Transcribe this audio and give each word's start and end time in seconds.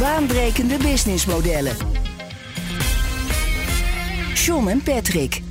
Baanbrekende 0.00 0.76
businessmodellen. 0.76 1.72
John 4.34 4.68
en 4.68 4.82
Patrick. 4.82 5.42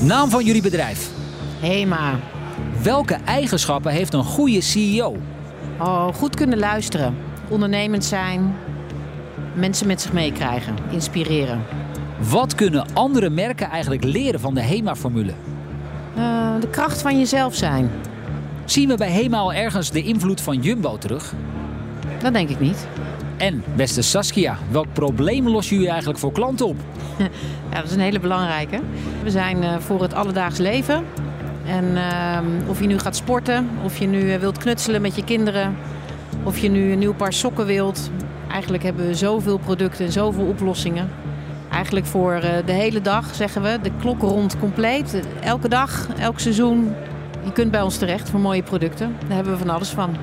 Naam 0.00 0.30
van 0.30 0.44
jullie 0.44 0.62
bedrijf. 0.62 1.10
Hema. 1.60 2.18
Welke 2.82 3.14
eigenschappen 3.14 3.92
heeft 3.92 4.12
een 4.12 4.24
goede 4.24 4.60
CEO? 4.60 5.16
Oh, 5.78 6.14
goed 6.14 6.36
kunnen 6.36 6.58
luisteren. 6.58 7.16
Ondernemend 7.48 8.04
zijn. 8.04 8.54
Mensen 9.54 9.86
met 9.86 10.00
zich 10.00 10.12
meekrijgen. 10.12 10.74
Inspireren. 10.90 11.62
Wat 12.30 12.54
kunnen 12.54 12.86
andere 12.92 13.30
merken 13.30 13.70
eigenlijk 13.70 14.04
leren 14.04 14.40
van 14.40 14.54
de 14.54 14.62
HEMA-formule? 14.62 15.32
Uh, 16.16 16.60
de 16.60 16.68
kracht 16.68 17.02
van 17.02 17.18
jezelf 17.18 17.54
zijn. 17.54 17.90
Zien 18.64 18.88
we 18.88 18.96
bij 18.96 19.10
HEMA 19.10 19.38
al 19.38 19.52
ergens 19.52 19.90
de 19.90 20.02
invloed 20.02 20.40
van 20.40 20.62
Jumbo 20.62 20.98
terug? 20.98 21.34
Dat 22.22 22.32
denk 22.32 22.48
ik 22.48 22.60
niet. 22.60 22.86
En 23.36 23.62
beste 23.74 24.02
Saskia, 24.02 24.58
welk 24.70 24.86
probleem 24.92 25.48
lossen 25.48 25.74
jullie 25.74 25.90
eigenlijk 25.90 26.18
voor 26.18 26.32
klanten 26.32 26.66
op? 26.66 26.76
Ja, 27.70 27.78
dat 27.78 27.84
is 27.84 27.92
een 27.92 28.00
hele 28.00 28.20
belangrijke. 28.20 28.80
We 29.22 29.30
zijn 29.30 29.62
uh, 29.62 29.76
voor 29.78 30.02
het 30.02 30.14
alledaags 30.14 30.58
leven. 30.58 31.04
En 31.66 31.84
uh, 31.84 32.68
of 32.68 32.80
je 32.80 32.86
nu 32.86 32.98
gaat 32.98 33.16
sporten, 33.16 33.68
of 33.84 33.98
je 33.98 34.06
nu 34.06 34.38
wilt 34.38 34.58
knutselen 34.58 35.02
met 35.02 35.16
je 35.16 35.24
kinderen, 35.24 35.76
of 36.42 36.58
je 36.58 36.68
nu 36.68 36.92
een 36.92 36.98
nieuw 36.98 37.14
paar 37.14 37.32
sokken 37.32 37.66
wilt. 37.66 38.10
Eigenlijk 38.50 38.82
hebben 38.82 39.06
we 39.06 39.14
zoveel 39.14 39.58
producten 39.58 40.04
en 40.04 40.12
zoveel 40.12 40.44
oplossingen. 40.44 41.08
Eigenlijk 41.70 42.06
voor 42.06 42.34
uh, 42.34 42.50
de 42.66 42.72
hele 42.72 43.00
dag 43.00 43.34
zeggen 43.34 43.62
we, 43.62 43.78
de 43.82 43.90
klok 44.00 44.20
rond 44.20 44.58
compleet. 44.58 45.22
Elke 45.40 45.68
dag, 45.68 46.08
elk 46.18 46.38
seizoen. 46.38 46.94
Je 47.44 47.52
kunt 47.52 47.70
bij 47.70 47.82
ons 47.82 47.98
terecht 47.98 48.30
voor 48.30 48.40
mooie 48.40 48.62
producten. 48.62 49.16
Daar 49.26 49.36
hebben 49.36 49.52
we 49.52 49.58
van 49.58 49.70
alles 49.70 49.88
van 49.88 50.16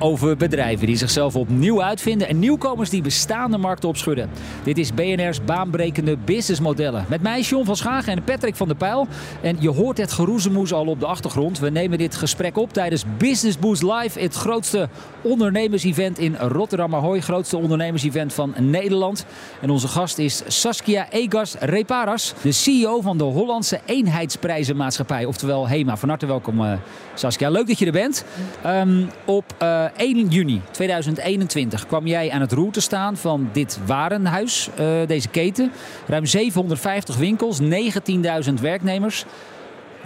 over 0.00 0.36
bedrijven 0.36 0.86
die 0.86 0.96
zichzelf 0.96 1.36
opnieuw 1.36 1.82
uitvinden 1.82 2.28
en 2.28 2.38
nieuwkomers 2.38 2.90
die 2.90 3.02
bestaande 3.02 3.58
markten 3.58 3.88
opschudden. 3.88 4.30
Dit 4.62 4.78
is 4.78 4.94
BNR's 4.94 5.44
baanbrekende 5.44 6.16
businessmodellen. 6.16 7.04
Met 7.08 7.22
mij 7.22 7.40
John 7.40 7.64
van 7.64 7.76
Schagen 7.76 8.12
en 8.12 8.24
Patrick 8.24 8.56
van 8.56 8.68
der 8.68 8.76
Pijl. 8.76 9.06
En 9.42 9.56
je 9.60 9.68
hoort 9.70 9.98
het 9.98 10.12
geroezemoes 10.12 10.72
al 10.72 10.86
op 10.86 11.00
de 11.00 11.06
achtergrond. 11.06 11.58
We 11.58 11.70
nemen 11.70 11.98
dit 11.98 12.16
gesprek 12.16 12.56
op 12.56 12.72
tijdens 12.72 13.04
Business 13.18 13.58
Boost 13.58 13.82
Live, 13.82 14.20
het 14.20 14.34
grootste 14.34 14.88
ondernemersevent 15.22 16.18
in 16.18 16.36
Rotterdam 16.36 16.94
Ahoy, 16.94 17.20
grootste 17.20 17.56
ondernemersevent 17.56 18.32
van 18.32 18.54
Nederland. 18.58 19.26
En 19.60 19.70
onze 19.70 19.88
gast 19.88 20.18
is 20.18 20.42
Saskia 20.46 21.10
Egas 21.10 21.54
Reparas, 21.58 22.34
de 22.42 22.52
CEO 22.52 23.00
van 23.00 23.18
de 23.18 23.24
Hollandse 23.24 23.80
Eenheidsprijzenmaatschappij, 23.84 25.24
oftewel 25.24 25.68
HEMA. 25.68 25.96
Van 25.96 26.08
harte 26.08 26.26
welkom 26.26 26.60
uh, 26.60 26.72
Saskia, 27.14 27.50
leuk 27.50 27.66
dat 27.66 27.78
je 27.78 27.86
er 27.86 27.92
bent. 27.92 28.24
Um, 28.66 29.08
op 29.24 29.44
uh, 29.62 29.84
1 29.96 30.28
juni 30.28 30.60
2021 30.70 31.86
kwam 31.86 32.06
jij 32.06 32.30
aan 32.30 32.40
het 32.40 32.52
roer 32.52 32.72
te 32.72 32.80
staan 32.80 33.16
van 33.16 33.48
dit 33.52 33.78
warenhuis, 33.86 34.68
uh, 34.80 34.86
deze 35.06 35.28
keten. 35.28 35.72
Ruim 36.06 36.26
750 36.26 37.16
winkels, 37.16 37.60
19.000 37.60 38.54
werknemers. 38.60 39.24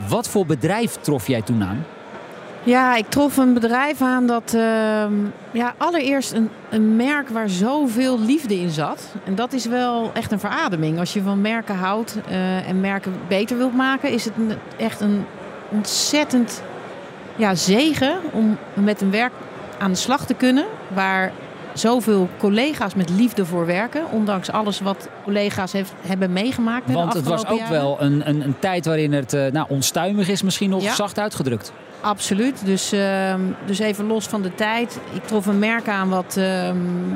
Wat 0.08 0.28
voor 0.28 0.46
bedrijf 0.46 0.96
trof 1.00 1.26
jij 1.26 1.42
toen 1.42 1.62
aan? 1.62 1.84
Ja, 2.64 2.96
ik 2.96 3.08
trof 3.08 3.36
een 3.36 3.54
bedrijf 3.54 4.02
aan 4.02 4.26
dat 4.26 4.52
uh, 4.54 4.60
ja, 5.50 5.74
allereerst 5.76 6.32
een, 6.32 6.50
een 6.70 6.96
merk 6.96 7.28
waar 7.28 7.48
zoveel 7.48 8.20
liefde 8.20 8.60
in 8.60 8.70
zat. 8.70 9.14
En 9.24 9.34
dat 9.34 9.52
is 9.52 9.66
wel 9.66 10.10
echt 10.14 10.32
een 10.32 10.40
verademing. 10.40 10.98
Als 10.98 11.12
je 11.12 11.22
van 11.22 11.40
merken 11.40 11.74
houdt 11.74 12.18
uh, 12.28 12.68
en 12.68 12.80
merken 12.80 13.12
beter 13.28 13.56
wilt 13.56 13.74
maken, 13.74 14.10
is 14.10 14.24
het 14.24 14.34
echt 14.76 15.00
een 15.00 15.24
ontzettend 15.70 16.62
ja, 17.36 17.54
zegen 17.54 18.18
om 18.32 18.58
met 18.74 19.00
een 19.00 19.10
werk 19.10 19.32
aan 19.78 19.90
de 19.90 19.98
slag 19.98 20.26
te 20.26 20.34
kunnen. 20.34 20.64
Waar 20.94 21.32
zoveel 21.74 22.28
collega's 22.38 22.94
met 22.94 23.10
liefde 23.10 23.44
voor 23.44 23.66
werken. 23.66 24.04
Ondanks 24.10 24.50
alles 24.50 24.80
wat 24.80 25.08
collega's 25.24 25.72
heeft, 25.72 25.92
hebben 26.00 26.32
meegemaakt. 26.32 26.92
Want 26.92 27.12
het 27.12 27.24
was 27.24 27.46
ook 27.46 27.58
jaren. 27.58 27.72
wel 27.72 27.96
een, 28.00 28.28
een, 28.28 28.40
een, 28.40 28.58
tijd 28.58 28.86
waarin 28.86 29.12
het 29.12 29.32
uh, 29.32 29.46
nou, 29.46 29.66
onstuimig 29.68 30.28
is, 30.28 30.42
misschien 30.42 30.70
nog 30.70 30.82
ja. 30.82 30.94
zacht 30.94 31.18
uitgedrukt. 31.18 31.72
Absoluut. 32.00 32.64
Dus, 32.64 32.92
uh, 32.92 33.34
dus 33.66 33.78
even 33.78 34.06
los 34.06 34.26
van 34.26 34.42
de 34.42 34.54
tijd. 34.54 35.00
Ik 35.12 35.24
trof 35.24 35.46
een 35.46 35.58
merk 35.58 35.88
aan 35.88 36.08
wat, 36.08 36.34
uh, 36.38 36.68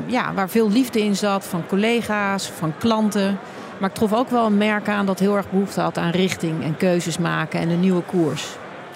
ja, 0.05 0.33
waar 0.33 0.49
veel 0.49 0.71
liefde 0.71 1.03
in 1.03 1.15
zat. 1.15 1.45
Van 1.45 1.63
collega's, 1.67 2.47
van 2.47 2.73
klanten. 2.77 3.39
Maar 3.77 3.89
ik 3.89 3.95
trof 3.95 4.13
ook 4.13 4.29
wel 4.29 4.45
een 4.45 4.57
merk 4.57 4.87
aan 4.87 5.05
dat 5.05 5.19
heel 5.19 5.35
erg 5.35 5.49
behoefte 5.49 5.81
had 5.81 5.97
aan 5.97 6.11
richting 6.11 6.63
en 6.63 6.77
keuzes 6.77 7.17
maken 7.17 7.59
en 7.59 7.69
een 7.69 7.79
nieuwe 7.79 8.01
koers. 8.01 8.47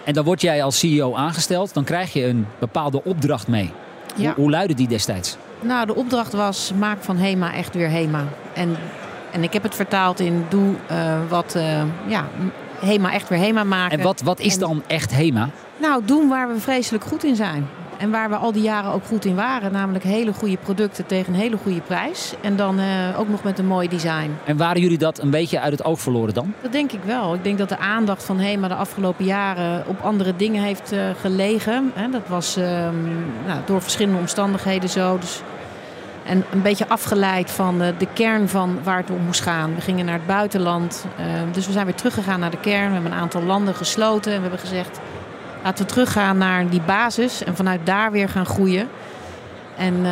En 0.03 0.13
dan 0.13 0.23
word 0.23 0.41
jij 0.41 0.63
als 0.63 0.79
CEO 0.79 1.15
aangesteld, 1.15 1.73
dan 1.73 1.83
krijg 1.83 2.13
je 2.13 2.25
een 2.25 2.47
bepaalde 2.59 3.03
opdracht 3.03 3.47
mee. 3.47 3.71
Ja. 4.15 4.25
Hoe, 4.25 4.33
hoe 4.43 4.51
luidde 4.51 4.73
die 4.73 4.87
destijds? 4.87 5.37
Nou, 5.61 5.85
de 5.85 5.95
opdracht 5.95 6.33
was: 6.33 6.71
maak 6.79 7.03
van 7.03 7.17
HEMA 7.17 7.53
echt 7.53 7.75
weer 7.75 7.89
HEMA. 7.89 8.23
En, 8.53 8.75
en 9.31 9.43
ik 9.43 9.53
heb 9.53 9.63
het 9.63 9.75
vertaald 9.75 10.19
in: 10.19 10.45
doe 10.49 10.75
uh, 10.91 11.19
wat 11.29 11.53
uh, 11.57 11.81
ja, 12.07 12.27
HEMA 12.79 13.13
echt 13.13 13.29
weer 13.29 13.39
HEMA 13.39 13.63
maken. 13.63 13.97
En 13.97 14.03
wat, 14.03 14.21
wat 14.21 14.39
is 14.39 14.53
en, 14.53 14.59
dan 14.59 14.83
echt 14.87 15.11
HEMA? 15.11 15.49
Nou, 15.77 16.05
doen 16.05 16.27
waar 16.27 16.47
we 16.47 16.59
vreselijk 16.59 17.03
goed 17.03 17.23
in 17.23 17.35
zijn. 17.35 17.67
En 18.03 18.11
waar 18.11 18.29
we 18.29 18.35
al 18.35 18.51
die 18.51 18.61
jaren 18.61 18.91
ook 18.91 19.05
goed 19.05 19.25
in 19.25 19.35
waren. 19.35 19.71
Namelijk 19.71 20.03
hele 20.03 20.33
goede 20.33 20.57
producten 20.57 21.05
tegen 21.05 21.33
een 21.33 21.39
hele 21.39 21.57
goede 21.57 21.81
prijs. 21.81 22.33
En 22.41 22.55
dan 22.55 22.79
uh, 22.79 23.19
ook 23.19 23.27
nog 23.29 23.43
met 23.43 23.59
een 23.59 23.65
mooi 23.65 23.87
design. 23.87 24.37
En 24.45 24.57
waren 24.57 24.81
jullie 24.81 24.97
dat 24.97 25.21
een 25.21 25.29
beetje 25.29 25.59
uit 25.59 25.71
het 25.71 25.83
oog 25.83 25.99
verloren 25.99 26.33
dan? 26.33 26.53
Dat 26.61 26.71
denk 26.71 26.91
ik 26.91 26.99
wel. 27.05 27.33
Ik 27.33 27.43
denk 27.43 27.57
dat 27.57 27.69
de 27.69 27.77
aandacht 27.77 28.23
van 28.23 28.39
HEMA 28.39 28.67
de 28.67 28.75
afgelopen 28.75 29.25
jaren 29.25 29.87
op 29.87 30.01
andere 30.01 30.35
dingen 30.35 30.63
heeft 30.63 30.93
uh, 30.93 30.99
gelegen. 31.21 31.91
En 31.95 32.11
dat 32.11 32.27
was 32.27 32.57
uh, 32.57 32.63
nou, 33.45 33.59
door 33.65 33.81
verschillende 33.81 34.19
omstandigheden 34.19 34.89
zo. 34.89 35.17
Dus 35.17 35.41
en 36.25 36.45
een 36.51 36.61
beetje 36.61 36.87
afgeleid 36.87 37.51
van 37.51 37.79
de, 37.79 37.93
de, 37.97 38.07
kern 38.13 38.49
van 38.49 38.79
waar 38.83 38.97
het 38.97 39.09
om 39.09 39.21
moest 39.25 39.41
gaan. 39.41 39.75
We 39.75 39.81
gingen 39.81 40.05
naar 40.05 40.17
het 40.17 40.27
buitenland. 40.27 41.05
dus 41.51 41.65
we 41.65 41.71
zijn 41.71 41.85
weer 41.85 41.95
teruggegaan 41.95 42.39
naar 42.39 42.51
de 42.51 42.59
kern. 42.59 42.87
We 42.87 42.93
hebben 42.93 43.11
een 43.11 43.17
aantal 43.17 43.43
landen 43.43 43.75
gesloten. 43.75 44.31
En 44.31 44.37
we 44.37 44.41
hebben 44.41 44.67
gezegd, 44.67 44.99
laten 45.63 45.85
we 45.85 45.91
teruggaan 45.91 46.37
naar 46.37 46.69
die 46.69 46.81
basis. 46.81 47.43
En 47.43 47.55
vanuit 47.55 47.85
daar 47.85 48.11
weer 48.11 48.29
gaan 48.29 48.45
groeien. 48.45 48.87
En 49.77 49.93
uh, 49.93 50.05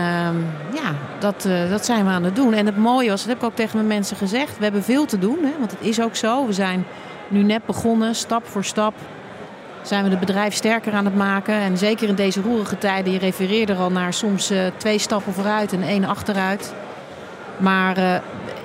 ja, 0.73 0.93
dat, 1.19 1.45
uh, 1.47 1.69
dat 1.69 1.85
zijn 1.85 2.05
we 2.05 2.11
aan 2.11 2.23
het 2.23 2.35
doen. 2.35 2.53
En 2.53 2.65
het 2.65 2.77
mooie 2.77 3.09
was, 3.09 3.19
dat 3.19 3.29
heb 3.29 3.37
ik 3.37 3.43
ook 3.43 3.55
tegen 3.55 3.75
mijn 3.75 3.87
mensen 3.87 4.17
gezegd. 4.17 4.57
We 4.57 4.63
hebben 4.63 4.83
veel 4.83 5.05
te 5.05 5.19
doen, 5.19 5.37
hè, 5.41 5.51
want 5.59 5.71
het 5.71 5.81
is 5.81 6.01
ook 6.01 6.15
zo. 6.15 6.45
We 6.45 6.53
zijn 6.53 6.85
nu 7.27 7.43
net 7.43 7.65
begonnen, 7.65 8.15
stap 8.15 8.47
voor 8.47 8.63
stap 8.63 8.93
zijn 9.81 10.03
we 10.03 10.09
het 10.09 10.19
bedrijf 10.19 10.53
sterker 10.53 10.93
aan 10.93 11.05
het 11.05 11.15
maken. 11.15 11.53
En 11.53 11.77
zeker 11.77 12.07
in 12.07 12.15
deze 12.15 12.41
roerige 12.41 12.77
tijden, 12.77 13.13
je 13.13 13.19
refereerde 13.19 13.73
er 13.73 13.79
al 13.79 13.91
naar 13.91 14.13
soms 14.13 14.51
uh, 14.51 14.59
twee 14.77 14.97
stappen 14.97 15.33
vooruit 15.33 15.73
en 15.73 15.81
één 15.81 16.03
achteruit. 16.03 16.73
Maar 17.57 17.97
uh, 17.97 18.15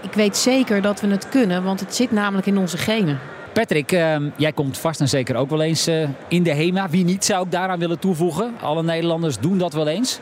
ik 0.03 0.12
weet 0.12 0.36
zeker 0.36 0.82
dat 0.82 1.00
we 1.00 1.06
het 1.06 1.28
kunnen, 1.28 1.62
want 1.62 1.80
het 1.80 1.94
zit 1.94 2.10
namelijk 2.10 2.47
in 2.47 2.58
onze 2.58 2.78
genen. 2.78 3.18
Patrick, 3.56 3.92
uh, 3.92 4.16
jij 4.36 4.52
komt 4.52 4.78
vast 4.78 5.00
en 5.00 5.08
zeker 5.08 5.36
ook 5.36 5.50
wel 5.50 5.62
eens 5.62 5.88
uh, 5.88 6.08
in 6.28 6.42
de 6.42 6.54
HEMA. 6.54 6.90
Wie 6.90 7.04
niet 7.04 7.24
zou 7.24 7.44
ik 7.44 7.50
daaraan 7.50 7.78
willen 7.78 7.98
toevoegen. 7.98 8.54
Alle 8.60 8.82
Nederlanders 8.82 9.38
doen 9.38 9.58
dat 9.58 9.72
wel 9.72 9.88
eens. 9.88 10.20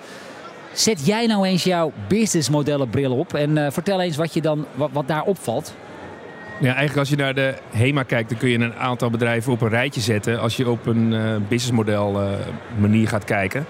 Zet 0.72 1.06
jij 1.06 1.26
nou 1.26 1.46
eens 1.46 1.64
jouw 1.64 1.92
businessmodellenbril 2.08 3.16
op 3.16 3.34
en 3.34 3.56
uh, 3.56 3.66
vertel 3.70 4.00
eens 4.00 4.16
wat, 4.16 4.34
je 4.34 4.40
dan, 4.40 4.66
wat, 4.74 5.08
daar 5.08 5.22
opvalt. 5.22 5.74
Ja, 6.60 6.66
eigenlijk 6.66 6.96
als 6.96 7.08
je 7.08 7.16
naar 7.16 7.34
de 7.34 7.54
HEMA 7.70 8.02
kijkt, 8.02 8.28
dan 8.28 8.38
kun 8.38 8.48
je 8.48 8.58
een 8.58 8.74
aantal 8.74 9.10
bedrijven 9.10 9.52
op 9.52 9.60
een 9.60 9.68
rijtje 9.68 10.00
zetten. 10.00 10.40
Als 10.40 10.56
je 10.56 10.70
op 10.70 10.86
een 10.86 11.12
uh, 11.12 11.20
businessmodel 11.48 12.20
manier 12.78 13.08
gaat 13.08 13.24
kijken. 13.24 13.66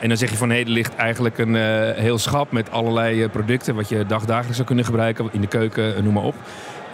En 0.00 0.08
dan 0.08 0.16
zeg 0.16 0.30
je 0.30 0.36
van 0.36 0.48
hé, 0.48 0.54
hey, 0.54 0.64
er 0.64 0.70
ligt 0.70 0.94
eigenlijk 0.94 1.38
een 1.38 1.54
heel 1.94 2.18
schap 2.18 2.52
met 2.52 2.70
allerlei 2.70 3.28
producten. 3.28 3.74
Wat 3.74 3.88
je 3.88 4.06
dagdagelijks 4.06 4.54
zou 4.56 4.66
kunnen 4.66 4.84
gebruiken, 4.84 5.28
in 5.32 5.40
de 5.40 5.46
keuken, 5.46 6.04
noem 6.04 6.12
maar 6.12 6.22
op. 6.22 6.34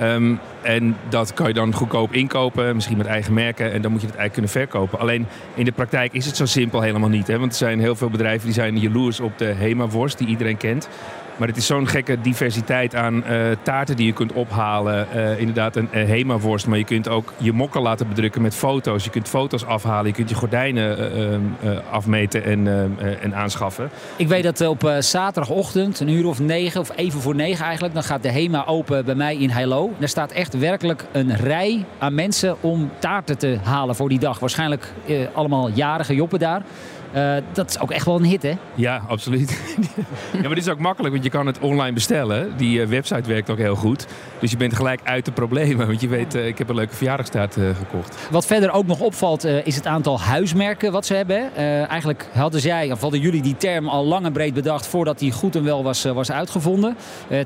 Um, 0.03 0.39
en 0.63 0.97
dat 1.09 1.35
kan 1.35 1.49
je 1.49 1.55
dan 1.55 1.75
goedkoop 1.75 2.13
inkopen, 2.13 2.75
misschien 2.75 2.97
met 2.97 3.07
eigen 3.07 3.35
merken. 3.35 3.73
En 3.73 3.83
dan 3.83 3.91
moet 3.91 4.01
je 4.01 4.07
het 4.07 4.17
eigenlijk 4.17 4.33
kunnen 4.33 4.51
verkopen. 4.51 4.99
Alleen 4.99 5.27
in 5.55 5.65
de 5.65 5.73
praktijk 5.73 6.13
is 6.13 6.27
het 6.27 6.37
zo 6.37 6.47
simpel 6.47 6.81
helemaal 6.81 7.09
niet. 7.09 7.27
Hè? 7.27 7.39
Want 7.39 7.53
er 7.53 7.59
zijn 7.59 7.81
heel 7.81 7.97
veel 7.97 8.11
bedrijven 8.11 8.45
die 8.45 8.55
zijn 8.55 8.79
jaloers 8.79 9.21
op 9.21 9.39
de 9.39 9.45
HEMA-worst 9.45 10.19
die 10.19 10.27
iedereen 10.27 10.57
kent. 10.57 10.89
Maar 11.41 11.49
het 11.49 11.59
is 11.59 11.67
zo'n 11.67 11.89
gekke 11.89 12.21
diversiteit 12.21 12.95
aan 12.95 13.25
eh, 13.25 13.41
taarten 13.63 13.97
die 13.97 14.07
je 14.07 14.13
kunt 14.13 14.33
ophalen. 14.33 15.13
Eh, 15.13 15.39
inderdaad, 15.39 15.77
een 15.77 15.89
uh, 15.95 16.05
Hema-worst. 16.05 16.67
Maar 16.67 16.79
je 16.79 16.85
kunt 16.85 17.09
ook 17.09 17.33
je 17.37 17.53
mokken 17.53 17.83
laten 17.83 18.09
bedrukken 18.09 18.43
met 18.43 18.55
foto's. 18.55 19.05
Je 19.05 19.11
kunt 19.11 19.29
foto's 19.29 19.65
afhalen. 19.65 20.07
Je 20.07 20.13
kunt 20.13 20.29
je 20.29 20.35
gordijnen 20.35 20.99
uh, 21.65 21.79
afmeten 21.91 22.45
en, 22.45 22.67
en 23.23 23.35
aanschaffen. 23.35 23.91
Ik 24.17 24.29
weet 24.29 24.43
dat 24.43 24.61
op 24.61 24.93
zaterdagochtend, 24.99 26.01
een 26.01 26.09
uur 26.09 26.27
of 26.27 26.41
negen, 26.41 26.81
of 26.81 26.97
even 26.97 27.21
voor 27.21 27.35
negen 27.35 27.65
eigenlijk... 27.65 27.95
dan 27.95 28.03
gaat 28.03 28.23
de 28.23 28.31
Hema 28.31 28.67
open 28.67 29.05
bij 29.05 29.15
mij 29.15 29.37
in 29.37 29.51
Heilo. 29.51 29.93
Er 30.01 30.09
staat 30.09 30.33
echt 30.33 30.59
werkelijk 30.59 31.05
een 31.13 31.37
rij 31.37 31.85
aan 31.99 32.15
mensen 32.15 32.57
om 32.61 32.91
taarten 32.99 33.39
te 33.39 33.59
halen 33.63 33.95
voor 33.95 34.09
die 34.09 34.19
dag. 34.19 34.39
Waarschijnlijk 34.39 34.93
allemaal 35.35 35.71
jarige 35.71 36.15
joppen 36.15 36.39
daar. 36.39 36.63
Uh, 37.15 37.35
dat 37.53 37.69
is 37.69 37.81
ook 37.81 37.91
echt 37.91 38.05
wel 38.05 38.17
een 38.17 38.25
hit, 38.25 38.43
hè? 38.43 38.53
Ja, 38.75 39.03
absoluut. 39.09 39.51
ja, 40.33 40.41
maar 40.41 40.49
dit 40.49 40.59
is 40.59 40.69
ook 40.69 40.79
makkelijk, 40.79 41.13
want 41.13 41.25
je 41.25 41.31
kan 41.31 41.47
het 41.47 41.59
online 41.59 41.93
bestellen. 41.93 42.57
Die 42.57 42.81
uh, 42.81 42.87
website 42.87 43.29
werkt 43.29 43.51
ook 43.51 43.59
heel 43.59 43.75
goed. 43.75 44.07
Dus 44.39 44.51
je 44.51 44.57
bent 44.57 44.75
gelijk 44.75 45.01
uit 45.05 45.25
de 45.25 45.33
problemen. 45.33 45.87
Want 45.87 46.01
je 46.01 46.09
weet, 46.09 46.35
uh, 46.35 46.47
ik 46.47 46.59
heb 46.59 46.69
een 46.69 46.75
leuke 46.75 46.95
verjaardagstaart 46.95 47.57
gekocht. 47.79 48.17
Wat 48.31 48.47
verder 48.47 48.71
ook 48.71 48.87
nog 48.87 49.01
opvalt, 49.01 49.45
is 49.45 49.75
het 49.75 49.87
aantal 49.87 50.21
huismerken 50.21 50.93
wat 50.93 51.07
ze 51.07 51.15
hebben. 51.15 51.55
eigenlijk 51.87 52.29
hadden 52.33 52.61
zij, 52.61 52.93
of 52.93 53.01
hadden 53.01 53.21
jullie 53.21 53.43
die 53.43 53.57
term 53.57 53.89
al 53.89 54.05
lang 54.05 54.25
en 54.25 54.33
breed 54.33 54.55
bedacht... 54.55 54.87
voordat 54.87 55.19
die 55.19 55.33
goed 55.33 55.57
en 55.57 55.65
wel 55.65 55.83
was, 55.83 56.03
was 56.03 56.31
uitgevonden. 56.31 56.97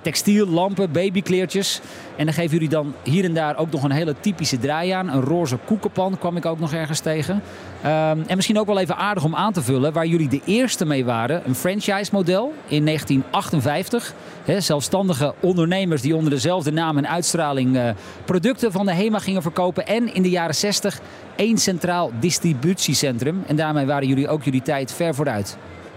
textiel, 0.03 0.47
lampen, 0.47 0.93
babykleertjes. 0.93 1.81
En 2.17 2.25
dan 2.25 2.35
geven 2.35 2.51
jullie 2.51 2.69
dan 2.69 2.95
hier 3.03 3.25
en 3.25 3.35
daar 3.35 3.57
ook 3.57 3.71
nog 3.71 3.83
een 3.83 3.91
hele 3.91 4.15
typische 4.21 4.59
draai 4.59 4.91
aan. 4.91 5.09
Een 5.09 5.21
roze 5.21 5.57
koekenpan 5.65 6.19
kwam 6.19 6.37
ik 6.37 6.47
ook 6.47 6.59
nog 6.59 6.73
ergens 6.73 7.01
tegen. 7.01 7.35
Um, 7.35 7.91
en 8.27 8.37
misschien 8.37 8.59
ook 8.59 8.67
wel 8.67 8.79
even 8.79 8.97
aardig 8.97 9.25
om 9.25 9.35
aan 9.35 9.53
te 9.53 9.63
vullen 9.63 9.93
waar 9.93 10.07
jullie 10.07 10.29
de 10.29 10.41
eerste 10.45 10.87
mee 10.87 11.05
waren. 11.05 11.43
Een 11.47 11.55
franchise-model 11.55 12.53
in 12.67 12.85
1958. 12.85 14.15
He, 14.45 14.61
zelfstandige 14.61 15.35
ondernemers 15.41 16.03
die 16.03 16.17
onder 16.17 16.31
dezelfde 16.31 16.73
naam 16.73 16.99
en 16.99 17.09
uitstraling 17.09 17.77
uh, 17.77 17.89
producten 18.25 18.73
van 18.73 18.87
de 18.87 18.95
HEMA 18.95 19.19
gingen 19.19 19.43
verkopen. 19.43 19.87
En 19.87 20.15
in 20.15 20.23
de 20.23 20.31
jaren 20.31 20.55
60 20.55 21.01
één 21.37 21.59
centraal 21.59 22.11
distributiecentrum. 22.21 23.43
En 23.47 23.57
daarmee 23.57 23.87
waren 23.87 24.09
jullie 24.09 24.29
ook 24.29 24.43
jullie 24.43 24.63
tijd 24.63 24.93
ver 24.93 25.15
vooruit. 25.15 25.57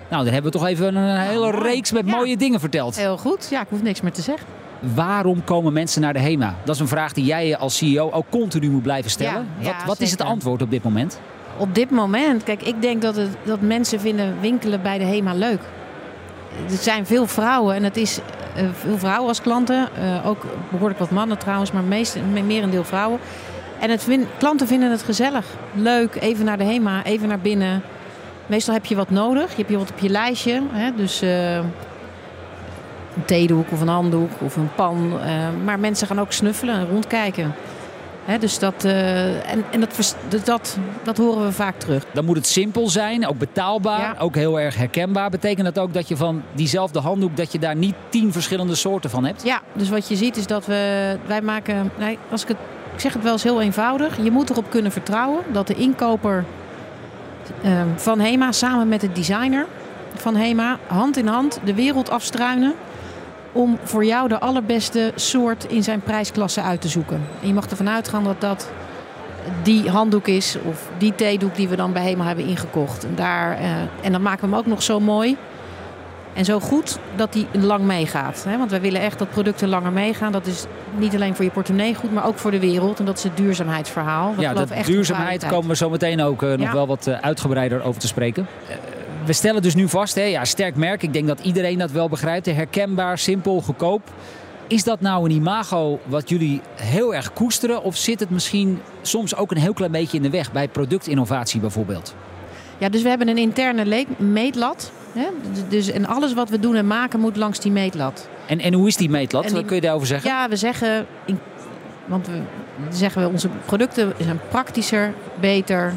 Nou, 0.09 0.23
dan 0.23 0.33
hebben 0.33 0.51
we 0.51 0.57
toch 0.57 0.67
even 0.67 0.95
een 0.95 1.19
hele 1.19 1.51
reeks 1.51 1.91
met 1.91 2.05
ja. 2.05 2.15
mooie 2.15 2.37
dingen 2.37 2.59
verteld. 2.59 2.95
Heel 2.95 3.17
goed. 3.17 3.47
Ja, 3.49 3.61
ik 3.61 3.67
hoef 3.69 3.81
niks 3.81 4.01
meer 4.01 4.11
te 4.11 4.21
zeggen. 4.21 4.47
Waarom 4.79 5.43
komen 5.43 5.73
mensen 5.73 6.01
naar 6.01 6.13
de 6.13 6.19
HEMA? 6.19 6.55
Dat 6.63 6.75
is 6.75 6.81
een 6.81 6.87
vraag 6.87 7.13
die 7.13 7.25
jij 7.25 7.57
als 7.57 7.77
CEO 7.77 8.11
ook 8.11 8.25
continu 8.29 8.69
moet 8.69 8.81
blijven 8.81 9.11
stellen. 9.11 9.47
Ja, 9.59 9.65
wat, 9.65 9.75
wat 9.85 9.99
is 9.99 10.11
het 10.11 10.21
antwoord 10.21 10.61
op 10.61 10.71
dit 10.71 10.83
moment? 10.83 11.19
Op 11.57 11.75
dit 11.75 11.91
moment, 11.91 12.43
kijk, 12.43 12.61
ik 12.61 12.81
denk 12.81 13.01
dat, 13.01 13.15
het, 13.15 13.29
dat 13.43 13.61
mensen 13.61 13.99
vinden 13.99 14.35
winkelen 14.41 14.81
bij 14.81 14.97
de 14.97 15.03
HEMA 15.03 15.33
leuk. 15.33 15.61
Er 16.69 16.77
zijn 16.77 17.05
veel 17.05 17.27
vrouwen 17.27 17.75
en 17.75 17.83
het 17.83 17.97
is 17.97 18.19
uh, 18.57 18.69
veel 18.73 18.97
vrouwen 18.97 19.27
als 19.27 19.41
klanten. 19.41 19.89
Uh, 19.99 20.27
ook 20.27 20.45
behoorlijk 20.69 20.99
wat 20.99 21.09
mannen 21.09 21.37
trouwens, 21.37 21.71
maar 21.71 21.83
meest, 21.83 22.17
merendeel 22.45 22.83
vrouwen. 22.83 23.19
En 23.79 23.89
het 23.89 24.03
vind, 24.03 24.27
klanten 24.37 24.67
vinden 24.67 24.91
het 24.91 25.03
gezellig. 25.03 25.45
Leuk, 25.73 26.15
even 26.15 26.45
naar 26.45 26.57
de 26.57 26.63
HEMA, 26.63 27.03
even 27.03 27.27
naar 27.27 27.39
binnen. 27.39 27.81
Meestal 28.45 28.73
heb 28.73 28.85
je 28.85 28.95
wat 28.95 29.09
nodig. 29.09 29.49
Je 29.49 29.57
hebt 29.57 29.69
je 29.69 29.77
wat 29.77 29.91
op 29.91 29.99
je 29.99 30.09
lijstje. 30.09 30.61
Hè? 30.71 30.95
Dus 30.95 31.23
uh, 31.23 31.59
een 33.17 33.25
theedoek 33.25 33.71
of 33.71 33.81
een 33.81 33.87
handdoek 33.87 34.31
of 34.39 34.55
een 34.55 34.69
pan. 34.75 35.13
maar 35.63 35.79
mensen 35.79 36.07
gaan 36.07 36.19
ook 36.19 36.31
snuffelen 36.31 36.75
en 36.75 36.89
rondkijken 36.89 37.53
dus 38.39 38.59
dat, 38.59 38.85
uh, 38.85 39.51
en, 39.51 39.63
en 39.71 39.79
dat, 39.79 40.15
dat, 40.43 40.77
dat 41.03 41.17
horen 41.17 41.45
we 41.45 41.51
vaak 41.51 41.79
terug. 41.79 42.05
Dan 42.13 42.25
moet 42.25 42.35
het 42.35 42.47
simpel 42.47 42.89
zijn, 42.89 43.27
ook 43.27 43.37
betaalbaar, 43.37 44.15
ook 44.19 44.35
heel 44.35 44.59
erg 44.59 44.75
herkenbaar. 44.75 45.29
Betekent 45.29 45.65
dat 45.65 45.83
ook 45.83 45.93
dat 45.93 46.07
je 46.07 46.17
van 46.17 46.43
diezelfde 46.51 46.99
handdoek, 46.99 47.37
dat 47.37 47.51
je 47.51 47.59
daar 47.59 47.75
niet 47.75 47.95
tien 48.09 48.31
verschillende 48.31 48.75
soorten 48.75 49.09
van 49.09 49.25
hebt? 49.25 49.43
Ja, 49.43 49.61
dus 49.73 49.89
wat 49.89 50.07
je 50.07 50.15
ziet 50.15 50.37
is 50.37 50.47
dat 50.47 50.65
we, 50.65 51.15
wij 51.25 51.41
maken, 51.41 51.91
nee, 51.97 52.17
als 52.31 52.41
ik, 52.41 52.47
het, 52.47 52.57
ik 52.93 52.99
zeg 52.99 53.13
het 53.13 53.23
wel 53.23 53.31
eens 53.31 53.43
heel 53.43 53.61
eenvoudig. 53.61 54.23
Je 54.23 54.31
moet 54.31 54.49
erop 54.49 54.69
kunnen 54.69 54.91
vertrouwen 54.91 55.43
dat 55.51 55.67
de 55.67 55.75
inkoper 55.75 56.45
uh, 57.63 57.81
van 57.95 58.19
HEMA 58.19 58.51
samen 58.51 58.87
met 58.87 59.01
de 59.01 59.11
designer 59.11 59.65
van 60.15 60.35
HEMA 60.35 60.77
hand 60.87 61.17
in 61.17 61.27
hand 61.27 61.59
de 61.63 61.73
wereld 61.73 62.09
afstruinen 62.09 62.73
om 63.51 63.77
voor 63.83 64.05
jou 64.05 64.27
de 64.27 64.39
allerbeste 64.39 65.11
soort 65.15 65.63
in 65.63 65.83
zijn 65.83 66.01
prijsklasse 66.01 66.61
uit 66.61 66.81
te 66.81 66.87
zoeken. 66.87 67.21
En 67.41 67.47
je 67.47 67.53
mag 67.53 67.69
ervan 67.69 67.89
uitgaan 67.89 68.23
dat 68.23 68.41
dat 68.41 68.71
die 69.63 69.89
handdoek 69.89 70.27
is 70.27 70.57
of 70.65 70.89
die 70.97 71.15
theedoek 71.15 71.55
die 71.55 71.67
we 71.67 71.75
dan 71.75 71.93
bij 71.93 72.03
HEMA 72.03 72.25
hebben 72.25 72.45
ingekocht. 72.45 73.05
En, 73.05 73.15
daar, 73.15 73.61
uh, 73.61 73.67
en 74.01 74.11
dan 74.11 74.21
maken 74.21 74.41
we 74.41 74.47
hem 74.47 74.55
ook 74.55 74.65
nog 74.65 74.83
zo 74.83 74.99
mooi 74.99 75.37
en 76.33 76.45
zo 76.45 76.59
goed 76.59 76.99
dat 77.15 77.33
die 77.33 77.47
lang 77.51 77.83
meegaat. 77.83 78.45
Hè? 78.47 78.57
Want 78.57 78.71
wij 78.71 78.81
willen 78.81 79.01
echt 79.01 79.19
dat 79.19 79.29
producten 79.29 79.69
langer 79.69 79.91
meegaan. 79.91 80.31
Dat 80.31 80.45
is 80.45 80.65
niet 80.97 81.15
alleen 81.15 81.35
voor 81.35 81.45
je 81.45 81.51
portemonnee 81.51 81.95
goed, 81.95 82.13
maar 82.13 82.25
ook 82.25 82.37
voor 82.37 82.51
de 82.51 82.59
wereld. 82.59 82.99
En 82.99 83.05
dat 83.05 83.17
is 83.17 83.23
het 83.23 83.37
duurzaamheidsverhaal. 83.37 84.35
We 84.35 84.41
ja, 84.41 84.53
de 84.53 84.65
duurzaamheid 84.85 85.47
komen 85.47 85.69
we 85.69 85.75
zo 85.75 85.89
meteen 85.89 86.21
ook 86.21 86.41
uh, 86.41 86.49
ja. 86.49 86.55
nog 86.55 86.71
wel 86.71 86.87
wat 86.87 87.07
uh, 87.07 87.19
uitgebreider 87.19 87.83
over 87.83 88.01
te 88.01 88.07
spreken 88.07 88.47
we 89.27 89.33
stellen 89.33 89.61
dus 89.61 89.75
nu 89.75 89.89
vast, 89.89 90.15
hè, 90.15 90.23
ja, 90.23 90.45
sterk 90.45 90.75
merk. 90.75 91.03
Ik 91.03 91.13
denk 91.13 91.27
dat 91.27 91.39
iedereen 91.39 91.77
dat 91.77 91.91
wel 91.91 92.09
begrijpt. 92.09 92.45
Herkenbaar, 92.45 93.17
simpel, 93.17 93.61
goedkoop. 93.61 94.01
Is 94.67 94.83
dat 94.83 95.01
nou 95.01 95.25
een 95.25 95.31
imago 95.31 95.99
wat 96.05 96.29
jullie 96.29 96.61
heel 96.75 97.15
erg 97.15 97.33
koesteren? 97.33 97.83
Of 97.83 97.95
zit 97.95 98.19
het 98.19 98.29
misschien 98.29 98.81
soms 99.01 99.35
ook 99.35 99.51
een 99.51 99.57
heel 99.57 99.73
klein 99.73 99.91
beetje 99.91 100.17
in 100.17 100.23
de 100.23 100.29
weg 100.29 100.51
bij 100.51 100.67
productinnovatie 100.67 101.59
bijvoorbeeld? 101.59 102.15
Ja, 102.77 102.89
dus 102.89 103.01
we 103.01 103.09
hebben 103.09 103.27
een 103.27 103.37
interne 103.37 104.05
meetlat. 104.17 104.91
Hè? 105.13 105.25
Dus, 105.69 105.91
en 105.91 106.05
alles 106.05 106.33
wat 106.33 106.49
we 106.49 106.59
doen 106.59 106.75
en 106.75 106.87
maken 106.87 107.19
moet 107.19 107.35
langs 107.35 107.59
die 107.59 107.71
meetlat. 107.71 108.27
En, 108.45 108.59
en 108.59 108.73
hoe 108.73 108.87
is 108.87 108.97
die 108.97 109.09
meetlat? 109.09 109.43
Die, 109.43 109.53
wat 109.53 109.65
kun 109.65 109.75
je 109.75 109.81
daarover 109.81 110.07
zeggen? 110.07 110.29
Ja, 110.29 110.49
we 110.49 110.55
zeggen, 110.55 111.05
in, 111.25 111.39
want 112.05 112.27
we 112.27 112.41
zeggen 112.89 113.21
we, 113.21 113.27
onze 113.27 113.49
producten 113.65 114.13
zijn 114.19 114.39
praktischer, 114.49 115.13
beter, 115.39 115.93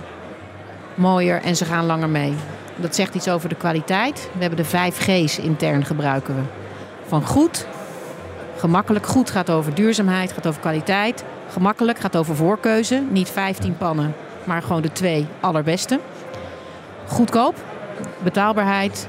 mooier 0.94 1.43
en 1.43 1.56
ze 1.56 1.65
gaan 1.65 1.87
langer 1.87 2.09
mee. 2.09 2.35
Dat 2.81 2.94
zegt 2.94 3.15
iets 3.15 3.29
over 3.29 3.49
de 3.49 3.55
kwaliteit. 3.55 4.29
We 4.32 4.41
hebben 4.41 4.59
de 4.59 4.65
5 4.65 4.99
G's 4.99 5.38
intern 5.38 5.85
gebruiken 5.85 6.35
we. 6.35 6.43
Van 7.06 7.27
goed, 7.27 7.67
gemakkelijk. 8.56 9.06
Goed 9.06 9.31
gaat 9.31 9.50
over 9.50 9.75
duurzaamheid, 9.75 10.32
gaat 10.32 10.47
over 10.47 10.61
kwaliteit. 10.61 11.25
Gemakkelijk 11.49 11.99
gaat 11.99 12.17
over 12.17 12.37
voorkeuze. 12.37 13.03
Niet 13.09 13.29
15 13.29 13.77
pannen, 13.77 14.15
maar 14.44 14.62
gewoon 14.62 14.82
de 14.82 14.93
twee 14.93 15.27
allerbeste. 15.41 16.00
Goedkoop, 17.06 17.55
betaalbaarheid. 18.23 19.09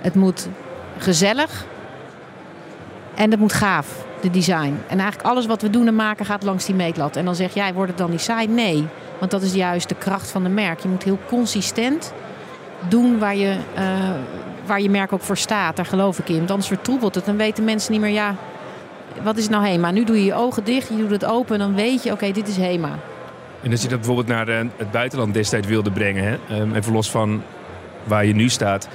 Het 0.00 0.14
moet 0.14 0.48
gezellig. 0.98 1.64
En 3.14 3.30
het 3.30 3.40
moet 3.40 3.52
gaaf, 3.52 4.04
de 4.20 4.30
design. 4.30 4.78
En 4.86 4.98
eigenlijk 4.98 5.28
alles 5.28 5.46
wat 5.46 5.62
we 5.62 5.70
doen 5.70 5.86
en 5.86 5.94
maken 5.94 6.26
gaat 6.26 6.42
langs 6.42 6.64
die 6.64 6.74
meetlat. 6.74 7.16
En 7.16 7.24
dan 7.24 7.34
zeg 7.34 7.54
jij, 7.54 7.74
wordt 7.74 7.90
het 7.90 7.98
dan 7.98 8.10
niet 8.10 8.20
saai? 8.20 8.48
Nee, 8.48 8.86
want 9.18 9.30
dat 9.30 9.42
is 9.42 9.52
juist 9.52 9.88
de 9.88 9.94
kracht 9.94 10.30
van 10.30 10.42
de 10.42 10.48
merk. 10.48 10.80
Je 10.80 10.88
moet 10.88 11.02
heel 11.02 11.18
consistent 11.28 12.12
doen 12.88 13.18
waar 13.18 13.36
je, 13.36 13.56
uh, 13.78 14.10
waar 14.66 14.80
je 14.80 14.90
merk 14.90 15.12
ook 15.12 15.22
voor 15.22 15.36
staat. 15.36 15.76
Daar 15.76 15.86
geloof 15.86 16.18
ik 16.18 16.28
in. 16.28 16.36
Want 16.36 16.50
anders 16.50 16.68
vertroebelt 16.68 17.14
het. 17.14 17.24
Dan 17.24 17.36
weten 17.36 17.64
mensen 17.64 17.92
niet 17.92 18.00
meer, 18.00 18.10
ja, 18.10 18.34
wat 19.22 19.36
is 19.36 19.48
nou 19.48 19.66
HEMA? 19.66 19.90
Nu 19.90 20.04
doe 20.04 20.16
je 20.16 20.24
je 20.24 20.34
ogen 20.34 20.64
dicht, 20.64 20.88
je 20.88 20.96
doet 20.96 21.10
het 21.10 21.24
open 21.24 21.52
en 21.52 21.58
dan 21.58 21.74
weet 21.74 22.02
je, 22.02 22.12
oké, 22.12 22.30
dit 22.30 22.48
is 22.48 22.56
HEMA. 22.56 22.98
En 23.62 23.70
als 23.70 23.82
je 23.82 23.88
dat 23.88 23.98
bijvoorbeeld 23.98 24.26
naar 24.26 24.48
eh, 24.48 24.66
het 24.76 24.90
buitenland 24.90 25.34
destijds 25.34 25.66
wilde 25.66 25.90
brengen, 25.90 26.24
hè, 26.24 26.60
um, 26.60 26.74
even 26.74 26.92
los 26.92 27.10
van 27.10 27.42
waar 28.04 28.24
je 28.24 28.34
nu 28.34 28.48
staat. 28.48 28.88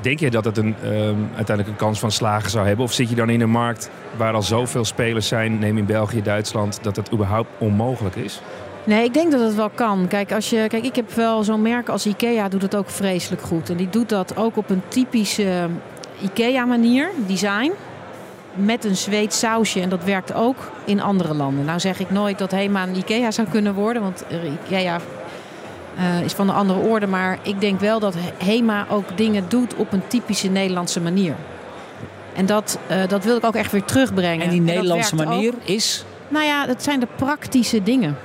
Denk 0.00 0.18
je 0.18 0.30
dat 0.30 0.44
het 0.44 0.56
een, 0.56 0.74
um, 0.84 1.28
uiteindelijk 1.36 1.68
een 1.68 1.76
kans 1.76 1.98
van 1.98 2.10
slagen 2.10 2.50
zou 2.50 2.66
hebben? 2.66 2.84
Of 2.84 2.92
zit 2.92 3.08
je 3.08 3.14
dan 3.14 3.30
in 3.30 3.40
een 3.40 3.50
markt 3.50 3.90
waar 4.16 4.34
al 4.34 4.42
zoveel 4.42 4.84
spelers 4.84 5.28
zijn, 5.28 5.58
neem 5.58 5.78
in 5.78 5.86
België, 5.86 6.22
Duitsland, 6.22 6.78
dat 6.82 6.96
het 6.96 7.12
überhaupt 7.12 7.48
onmogelijk 7.58 8.16
is? 8.16 8.40
Nee, 8.84 9.04
ik 9.04 9.14
denk 9.14 9.32
dat 9.32 9.40
het 9.40 9.54
wel 9.54 9.70
kan. 9.70 10.06
Kijk, 10.08 10.32
als 10.32 10.50
je, 10.50 10.66
kijk 10.68 10.84
ik 10.84 10.96
heb 10.96 11.12
wel 11.12 11.44
zo'n 11.44 11.62
merk 11.62 11.88
als 11.88 12.06
IKEA, 12.06 12.48
doet 12.48 12.62
het 12.62 12.74
ook 12.74 12.90
vreselijk 12.90 13.42
goed. 13.42 13.70
En 13.70 13.76
die 13.76 13.88
doet 13.90 14.08
dat 14.08 14.36
ook 14.36 14.56
op 14.56 14.70
een 14.70 14.82
typische 14.88 15.68
IKEA-manier, 16.22 17.10
design. 17.26 17.72
Met 18.54 18.84
een 18.84 18.96
Zweeds 18.96 19.38
sausje. 19.38 19.80
En 19.80 19.88
dat 19.88 20.04
werkt 20.04 20.34
ook 20.34 20.70
in 20.84 21.00
andere 21.00 21.34
landen. 21.34 21.64
Nou 21.64 21.80
zeg 21.80 22.00
ik 22.00 22.10
nooit 22.10 22.38
dat 22.38 22.50
HEMA 22.50 22.82
een 22.82 22.96
IKEA 22.96 23.30
zou 23.30 23.48
kunnen 23.48 23.74
worden. 23.74 24.02
Want 24.02 24.24
IKEA 24.64 25.00
uh, 25.98 26.20
is 26.24 26.32
van 26.32 26.48
een 26.48 26.54
andere 26.54 26.78
orde. 26.78 27.06
Maar 27.06 27.38
ik 27.42 27.60
denk 27.60 27.80
wel 27.80 28.00
dat 28.00 28.14
HEMA 28.44 28.86
ook 28.90 29.16
dingen 29.16 29.44
doet 29.48 29.74
op 29.74 29.92
een 29.92 30.02
typische 30.06 30.48
Nederlandse 30.48 31.00
manier. 31.00 31.34
En 32.34 32.46
dat, 32.46 32.78
uh, 32.90 32.96
dat 33.08 33.24
wil 33.24 33.36
ik 33.36 33.44
ook 33.44 33.54
echt 33.54 33.72
weer 33.72 33.84
terugbrengen. 33.84 34.44
En 34.44 34.50
die 34.50 34.60
Nederlandse 34.60 35.14
manier 35.14 35.52
ook. 35.54 35.68
is? 35.68 36.04
Nou 36.28 36.44
ja, 36.44 36.66
dat 36.66 36.82
zijn 36.82 37.00
de 37.00 37.08
praktische 37.16 37.82
dingen 37.82 38.16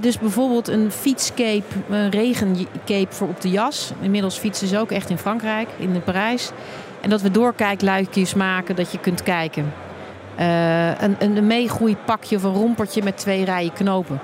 dus 0.00 0.18
bijvoorbeeld 0.18 0.68
een 0.68 0.90
fietscape, 0.90 1.62
een 1.90 2.10
regencape 2.10 3.06
voor 3.14 3.28
op 3.28 3.40
de 3.40 3.50
jas. 3.50 3.92
Inmiddels 4.00 4.38
fietsen 4.38 4.68
ze 4.68 4.78
ook 4.78 4.90
echt 4.90 5.10
in 5.10 5.18
Frankrijk, 5.18 5.68
in 5.78 6.02
Parijs. 6.04 6.50
En 7.00 7.10
dat 7.10 7.20
we 7.20 7.30
doorkijkluikjes 7.30 8.34
maken, 8.34 8.76
dat 8.76 8.92
je 8.92 8.98
kunt 8.98 9.22
kijken. 9.22 9.72
Uh, 10.40 11.00
een, 11.00 11.16
een 11.18 11.46
meegroeipakje 11.46 12.36
of 12.36 12.42
een 12.42 12.52
rompertje 12.52 13.02
met 13.02 13.16
twee 13.16 13.44
rijen 13.44 13.72
knopen. 13.72 14.20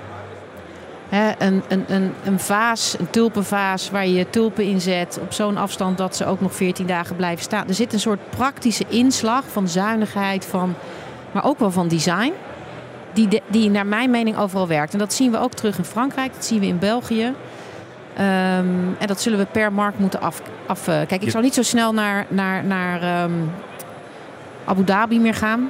Een, 1.09 1.63
een, 1.67 1.83
een, 1.87 2.13
een 2.23 2.39
vaas, 2.39 2.95
een 2.99 3.09
tulpenvaas 3.09 3.89
waar 3.89 4.07
je 4.07 4.29
tulpen 4.29 4.63
in 4.63 4.81
zet 4.81 5.19
op 5.21 5.33
zo'n 5.33 5.57
afstand 5.57 5.97
dat 5.97 6.15
ze 6.15 6.25
ook 6.25 6.41
nog 6.41 6.55
14 6.55 6.87
dagen 6.87 7.15
blijven 7.15 7.43
staan. 7.43 7.67
Er 7.67 7.73
zit 7.73 7.93
een 7.93 7.99
soort 7.99 8.29
praktische 8.29 8.85
inslag 8.87 9.43
van 9.51 9.67
zuinigheid, 9.67 10.45
van, 10.45 10.75
maar 11.31 11.45
ook 11.45 11.59
wel 11.59 11.71
van 11.71 11.87
design. 11.87 12.33
Die, 13.19 13.27
de- 13.27 13.41
die 13.47 13.69
naar 13.69 13.85
mijn 13.85 14.09
mening 14.09 14.37
overal 14.37 14.67
werkt. 14.67 14.93
En 14.93 14.99
dat 14.99 15.13
zien 15.13 15.31
we 15.31 15.39
ook 15.39 15.53
terug 15.53 15.77
in 15.77 15.83
Frankrijk, 15.83 16.33
dat 16.33 16.45
zien 16.45 16.59
we 16.59 16.65
in 16.65 16.79
België. 16.79 17.33
Ehm, 18.15 18.25
en 18.99 19.07
dat 19.07 19.21
zullen 19.21 19.39
we 19.39 19.45
per 19.45 19.73
markt 19.73 19.99
moeten 19.99 20.21
af. 20.21 20.41
af 20.67 20.79
eh, 20.87 20.93
kijk, 20.95 21.11
ik 21.11 21.23
Je- 21.23 21.29
zou 21.29 21.43
niet 21.43 21.53
zo 21.53 21.61
snel 21.63 21.93
naar, 21.93 22.25
naar, 22.29 22.63
naar 22.63 23.01
ehm, 23.01 23.31
Abu 24.65 24.83
Dhabi 24.83 25.19
meer 25.19 25.33
gaan. 25.33 25.69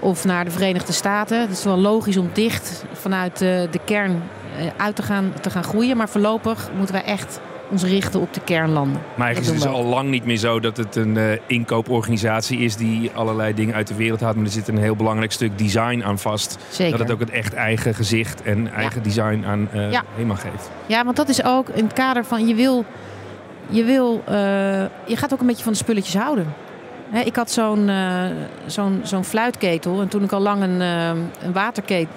Of 0.00 0.24
naar 0.24 0.44
de 0.44 0.50
Verenigde 0.50 0.92
Staten. 0.92 1.40
Het 1.40 1.50
is 1.50 1.64
wel 1.64 1.76
logisch 1.78 2.16
om 2.16 2.30
dicht 2.32 2.84
vanuit 2.92 3.32
eh, 3.42 3.48
de 3.70 3.80
kern 3.84 4.22
eh, 4.58 4.64
uit 4.76 4.96
te 4.96 5.02
gaan, 5.02 5.32
te 5.40 5.50
gaan 5.50 5.64
groeien. 5.64 5.96
Maar 5.96 6.08
voorlopig 6.08 6.70
moeten 6.76 6.94
wij 6.94 7.04
echt 7.04 7.40
ons 7.70 7.82
richten 7.82 8.20
op 8.20 8.34
de 8.34 8.40
kernlanden. 8.40 9.00
Maar 9.14 9.26
eigenlijk 9.26 9.56
is 9.56 9.62
het 9.62 9.72
dus 9.72 9.82
al 9.82 9.88
lang 9.88 10.08
niet 10.10 10.24
meer 10.24 10.36
zo 10.36 10.60
dat 10.60 10.76
het 10.76 10.96
een 10.96 11.16
eh, 11.16 11.38
inkooporganisatie 11.46 12.58
is 12.58 12.76
die 12.76 13.10
allerlei 13.14 13.54
dingen 13.54 13.74
uit 13.74 13.86
de 13.86 13.94
wereld 13.94 14.20
haalt. 14.20 14.36
Maar 14.36 14.44
er 14.44 14.50
zit 14.50 14.68
een 14.68 14.78
heel 14.78 14.96
belangrijk 14.96 15.32
stuk 15.32 15.58
design 15.58 16.02
aan 16.04 16.18
vast. 16.18 16.58
Zeker. 16.70 16.98
Dat 16.98 17.06
het 17.06 17.10
ook 17.10 17.20
het 17.20 17.30
echt 17.30 17.54
eigen 17.54 17.94
gezicht 17.94 18.42
en 18.42 18.72
eigen 18.72 19.02
design 19.02 19.44
aan 19.46 19.68
Ja. 19.90 20.02
HEMA 20.16 20.34
geeft. 20.34 20.70
Ja, 20.86 21.04
want 21.04 21.16
dat 21.16 21.28
is 21.28 21.44
ook 21.44 21.68
in 21.68 21.84
het 21.84 21.92
kader 21.92 22.24
van 22.24 22.46
je 22.46 22.54
wil. 22.54 22.84
Je, 23.70 23.84
wil, 23.84 24.22
eh, 24.26 24.34
je 25.04 25.16
gaat 25.16 25.32
ook 25.32 25.40
een 25.40 25.46
beetje 25.46 25.62
van 25.62 25.72
de 25.72 25.78
spulletjes 25.78 26.16
houden. 26.16 26.54
Ik 27.24 27.36
had 27.36 27.50
zo'n 27.50 27.90
zo'n 28.66 29.00
zo'n 29.02 29.24
fluitketel. 29.24 30.00
En 30.00 30.08
toen 30.08 30.22
ik 30.22 30.32
al 30.32 30.40
lang 30.40 30.62
een, 30.62 30.80
een 30.80 31.52
waterketel. 31.52 32.08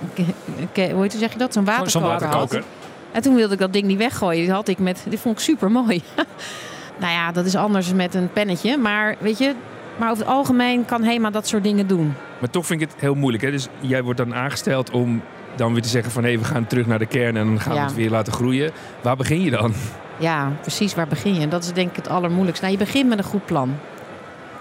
Hoe 0.73 1.01
heet 1.01 1.11
het, 1.11 1.21
zeg 1.21 1.31
je 1.31 1.37
dat? 1.37 1.53
Zo'n 1.53 1.65
Zo'n 1.85 2.01
waterkoker 2.01 2.57
had. 2.57 2.80
En 3.11 3.21
toen 3.21 3.35
wilde 3.35 3.53
ik 3.53 3.59
dat 3.59 3.73
ding 3.73 3.85
niet 3.85 3.97
weggooien. 3.97 4.41
Die 4.41 4.51
had 4.51 4.67
ik 4.67 4.79
met. 4.79 5.05
Dit 5.09 5.19
vond 5.19 5.37
ik 5.37 5.43
super 5.43 5.71
mooi. 5.71 6.01
nou 7.01 7.13
ja, 7.13 7.31
dat 7.31 7.45
is 7.45 7.55
anders 7.55 7.93
met 7.93 8.15
een 8.15 8.31
pennetje. 8.31 8.77
Maar 8.77 9.15
weet 9.19 9.37
je. 9.37 9.53
Maar 9.97 10.11
over 10.11 10.23
het 10.23 10.33
algemeen 10.33 10.85
kan 10.85 11.03
HEMA 11.03 11.29
dat 11.29 11.47
soort 11.47 11.63
dingen 11.63 11.87
doen. 11.87 12.13
Maar 12.39 12.49
toch 12.49 12.65
vind 12.65 12.81
ik 12.81 12.89
het 12.89 13.01
heel 13.01 13.15
moeilijk. 13.15 13.43
Hè? 13.43 13.51
Dus 13.51 13.67
jij 13.79 14.03
wordt 14.03 14.17
dan 14.17 14.35
aangesteld 14.35 14.89
om 14.89 15.21
dan 15.55 15.73
weer 15.73 15.81
te 15.81 15.89
zeggen 15.89 16.11
van 16.11 16.23
hé, 16.23 16.37
we 16.37 16.43
gaan 16.43 16.67
terug 16.67 16.85
naar 16.85 16.99
de 16.99 17.05
kern 17.05 17.37
en 17.37 17.45
dan 17.45 17.59
gaan 17.59 17.73
we 17.73 17.79
het 17.79 17.95
weer 17.95 18.09
laten 18.09 18.33
groeien. 18.33 18.71
Waar 19.01 19.15
begin 19.15 19.41
je 19.41 19.51
dan? 19.51 19.73
Ja, 20.17 20.51
precies. 20.61 20.95
Waar 20.95 21.07
begin 21.07 21.33
je? 21.33 21.41
En 21.41 21.49
dat 21.49 21.63
is 21.63 21.73
denk 21.73 21.89
ik 21.89 21.95
het 21.95 22.09
allermoeilijkste. 22.09 22.65
Nou, 22.65 22.77
je 22.77 22.85
begint 22.85 23.09
met 23.09 23.17
een 23.17 23.23
goed 23.23 23.45
plan. 23.45 23.77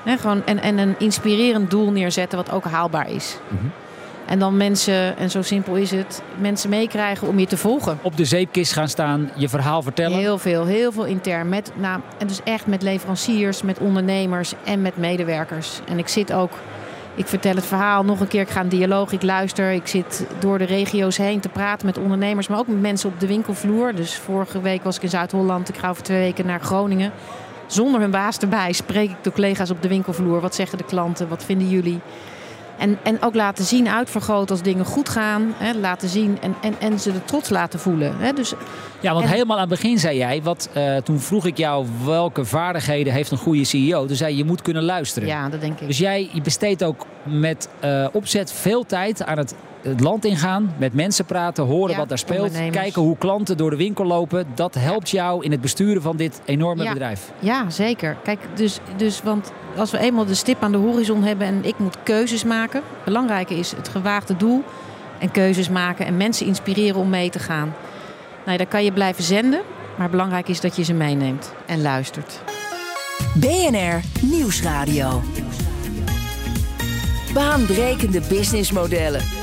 Gewoon, 0.04 0.46
en, 0.46 0.62
en 0.62 0.78
een 0.78 0.94
inspirerend 0.98 1.70
doel 1.70 1.90
neerzetten 1.90 2.38
wat 2.38 2.50
ook 2.50 2.64
haalbaar 2.64 3.10
is. 3.10 3.38
Mhm. 3.48 3.66
En 4.30 4.38
dan 4.38 4.56
mensen, 4.56 5.16
en 5.16 5.30
zo 5.30 5.42
simpel 5.42 5.74
is 5.74 5.90
het, 5.90 6.22
mensen 6.38 6.70
meekrijgen 6.70 7.28
om 7.28 7.38
je 7.38 7.46
te 7.46 7.56
volgen. 7.56 7.98
Op 8.02 8.16
de 8.16 8.24
zeepkist 8.24 8.72
gaan 8.72 8.88
staan, 8.88 9.30
je 9.34 9.48
verhaal 9.48 9.82
vertellen. 9.82 10.18
Heel 10.18 10.38
veel, 10.38 10.64
heel 10.64 10.92
veel 10.92 11.04
intern. 11.04 11.48
Met, 11.48 11.72
nou, 11.76 12.00
en 12.18 12.26
dus 12.26 12.42
echt 12.44 12.66
met 12.66 12.82
leveranciers, 12.82 13.62
met 13.62 13.78
ondernemers 13.78 14.52
en 14.64 14.82
met 14.82 14.96
medewerkers. 14.96 15.80
En 15.88 15.98
ik 15.98 16.08
zit 16.08 16.32
ook, 16.32 16.52
ik 17.14 17.26
vertel 17.26 17.54
het 17.54 17.66
verhaal 17.66 18.04
nog 18.04 18.20
een 18.20 18.28
keer, 18.28 18.40
ik 18.40 18.48
ga 18.48 18.60
een 18.60 18.68
dialoog, 18.68 19.12
ik 19.12 19.22
luister. 19.22 19.70
Ik 19.70 19.86
zit 19.86 20.26
door 20.38 20.58
de 20.58 20.64
regio's 20.64 21.16
heen 21.16 21.40
te 21.40 21.48
praten 21.48 21.86
met 21.86 21.98
ondernemers, 21.98 22.48
maar 22.48 22.58
ook 22.58 22.66
met 22.66 22.80
mensen 22.80 23.08
op 23.08 23.20
de 23.20 23.26
winkelvloer. 23.26 23.94
Dus 23.94 24.14
vorige 24.14 24.60
week 24.60 24.84
was 24.84 24.96
ik 24.96 25.02
in 25.02 25.08
Zuid-Holland, 25.08 25.68
ik 25.68 25.76
ga 25.76 25.88
over 25.88 26.02
twee 26.02 26.20
weken 26.20 26.46
naar 26.46 26.60
Groningen. 26.60 27.12
Zonder 27.66 28.00
hun 28.00 28.10
baas 28.10 28.38
erbij 28.38 28.72
spreek 28.72 29.10
ik 29.10 29.22
de 29.22 29.32
collega's 29.32 29.70
op 29.70 29.82
de 29.82 29.88
winkelvloer. 29.88 30.40
Wat 30.40 30.54
zeggen 30.54 30.78
de 30.78 30.84
klanten? 30.84 31.28
Wat 31.28 31.44
vinden 31.44 31.68
jullie? 31.68 32.00
En, 32.80 32.98
en 33.02 33.22
ook 33.22 33.34
laten 33.34 33.64
zien, 33.64 33.88
uitvergroten 33.88 34.50
als 34.50 34.62
dingen 34.62 34.84
goed 34.84 35.08
gaan. 35.08 35.54
Hè, 35.56 35.72
laten 35.72 36.08
zien 36.08 36.38
en, 36.40 36.54
en, 36.62 36.74
en 36.78 37.00
ze 37.00 37.12
de 37.12 37.24
trots 37.24 37.48
laten 37.48 37.78
voelen. 37.80 38.14
Hè. 38.18 38.32
Dus 38.32 38.52
Ja, 39.00 39.12
want 39.12 39.24
En- 39.24 39.30
helemaal 39.30 39.56
aan 39.58 39.70
het 39.70 39.80
begin 39.80 39.98
zei 39.98 40.16
jij, 40.16 40.42
wat, 40.42 40.68
eh, 40.72 40.96
toen 40.96 41.20
vroeg 41.20 41.46
ik 41.46 41.56
jou 41.56 41.86
welke 42.04 42.44
vaardigheden 42.44 43.12
heeft 43.12 43.30
een 43.30 43.38
goede 43.38 43.64
CEO. 43.64 44.06
Toen 44.06 44.16
zei 44.16 44.30
je, 44.32 44.36
je 44.38 44.44
moet 44.44 44.62
kunnen 44.62 44.82
luisteren. 44.82 45.28
ja, 45.28 45.48
dat 45.48 45.60
denk 45.60 45.80
ik. 45.80 45.86
Dus 45.86 45.98
jij 45.98 46.28
je 46.32 46.40
besteedt 46.40 46.84
ook 46.84 47.06
met 47.24 47.68
eh, 47.80 48.06
opzet 48.12 48.52
veel 48.52 48.86
tijd 48.86 49.24
aan 49.24 49.38
het, 49.38 49.54
het 49.82 50.00
land 50.00 50.24
ingaan, 50.24 50.74
met 50.78 50.94
mensen 50.94 51.24
praten, 51.24 51.64
horen 51.64 51.90
Ja, 51.92 51.96
wat 51.98 52.08
daar 52.08 52.18
speelt, 52.18 52.52
kijken 52.70 53.02
hoe 53.02 53.16
klanten 53.18 53.56
door 53.56 53.70
de 53.70 53.76
winkel 53.76 54.04
lopen. 54.04 54.46
Dat 54.54 54.74
helpt 54.74 55.10
jou 55.10 55.44
in 55.44 55.50
het 55.50 55.60
besturen 55.60 56.02
van 56.02 56.16
dit 56.16 56.40
enorme 56.44 56.82
Ja. 56.82 56.92
bedrijf. 56.92 57.32
Ja, 57.38 57.70
zeker. 57.70 58.16
Kijk, 58.24 58.38
dus, 58.54 58.78
dus, 58.96 59.22
want 59.22 59.52
als 59.76 59.90
we 59.90 59.98
eenmaal 59.98 60.24
de 60.24 60.34
stip 60.34 60.62
aan 60.62 60.72
de 60.72 60.78
horizon 60.78 61.22
hebben 61.22 61.46
en 61.46 61.64
ik 61.64 61.78
moet 61.78 61.96
keuzes 62.02 62.44
maken. 62.44 62.82
Het 62.94 63.04
belangrijke 63.04 63.54
is 63.54 63.72
het 63.76 63.88
gewaagde 63.88 64.36
doel 64.36 64.64
en 65.18 65.30
keuzes 65.30 65.68
maken 65.68 66.06
en 66.06 66.16
mensen 66.16 66.46
inspireren 66.46 67.00
om 67.00 67.08
mee 67.08 67.30
te 67.30 67.38
gaan. 67.38 67.74
Nou, 68.38 68.50
ja, 68.52 68.56
dan 68.56 68.68
kan 68.68 68.84
je 68.84 68.92
blijven 68.92 69.24
zenden, 69.24 69.60
maar 69.96 70.10
belangrijk 70.10 70.48
is 70.48 70.60
dat 70.60 70.76
je 70.76 70.82
ze 70.82 70.92
meeneemt 70.92 71.52
en 71.66 71.82
luistert. 71.82 72.40
BNR 73.34 74.00
Nieuwsradio. 74.20 75.22
Baanbrekende 77.34 78.20
businessmodellen. 78.28 79.39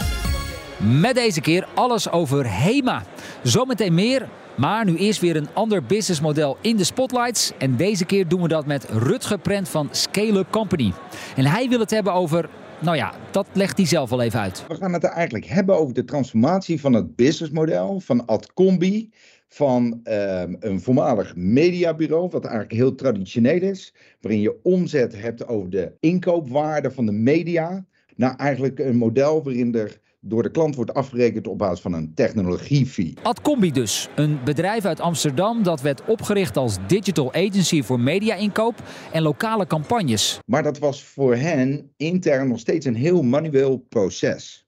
Met 0.83 1.15
deze 1.15 1.41
keer 1.41 1.67
alles 1.73 2.11
over 2.11 2.45
HEMA. 2.61 3.03
Zometeen 3.43 3.93
meer, 3.93 4.29
maar 4.57 4.85
nu 4.85 4.95
eerst 4.95 5.21
weer 5.21 5.35
een 5.35 5.47
ander 5.53 5.83
businessmodel 5.83 6.57
in 6.61 6.77
de 6.77 6.83
spotlights. 6.83 7.51
En 7.57 7.75
deze 7.75 8.05
keer 8.05 8.27
doen 8.27 8.41
we 8.41 8.47
dat 8.47 8.65
met 8.65 8.85
Rutger 8.89 9.39
Prent 9.39 9.69
van 9.69 9.87
Scale 9.91 10.45
Company. 10.49 10.93
En 11.35 11.45
hij 11.45 11.69
wil 11.69 11.79
het 11.79 11.89
hebben 11.89 12.13
over, 12.13 12.49
nou 12.81 12.97
ja, 12.97 13.13
dat 13.31 13.47
legt 13.53 13.77
hij 13.77 13.85
zelf 13.85 14.11
al 14.11 14.21
even 14.21 14.39
uit. 14.39 14.65
We 14.67 14.75
gaan 14.75 14.93
het 14.93 15.03
eigenlijk 15.03 15.45
hebben 15.45 15.77
over 15.77 15.93
de 15.93 16.05
transformatie 16.05 16.79
van 16.79 16.93
het 16.93 17.15
businessmodel 17.15 17.99
van 17.99 18.25
Adcombi. 18.25 19.09
Van 19.47 19.99
ehm, 20.03 20.55
een 20.59 20.81
voormalig 20.81 21.35
mediabureau, 21.35 22.29
wat 22.29 22.45
eigenlijk 22.45 22.73
heel 22.73 22.95
traditioneel 22.95 23.61
is. 23.61 23.93
Waarin 24.21 24.41
je 24.41 24.59
omzet 24.63 25.21
hebt 25.21 25.47
over 25.47 25.69
de 25.69 25.91
inkoopwaarde 25.99 26.91
van 26.91 27.05
de 27.05 27.11
media. 27.11 27.85
Naar 28.15 28.35
eigenlijk 28.35 28.79
een 28.79 28.97
model 28.97 29.43
waarin 29.43 29.75
er 29.75 29.99
door 30.27 30.43
de 30.43 30.51
klant 30.51 30.75
wordt 30.75 30.93
afgerekend 30.93 31.47
op 31.47 31.57
basis 31.57 31.79
van 31.79 31.93
een 31.93 32.13
technologiefee. 32.13 33.13
Adcombi 33.21 33.71
dus, 33.71 34.09
een 34.15 34.39
bedrijf 34.43 34.85
uit 34.85 34.99
Amsterdam 34.99 35.63
dat 35.63 35.81
werd 35.81 36.05
opgericht 36.05 36.57
als 36.57 36.77
digital 36.87 37.33
agency 37.33 37.83
voor 37.83 37.99
media-inkoop 37.99 38.75
en 39.11 39.21
lokale 39.21 39.67
campagnes. 39.67 40.39
Maar 40.45 40.63
dat 40.63 40.79
was 40.79 41.03
voor 41.03 41.35
hen 41.35 41.91
intern 41.97 42.47
nog 42.47 42.59
steeds 42.59 42.85
een 42.85 42.95
heel 42.95 43.21
manueel 43.21 43.77
proces. 43.89 44.67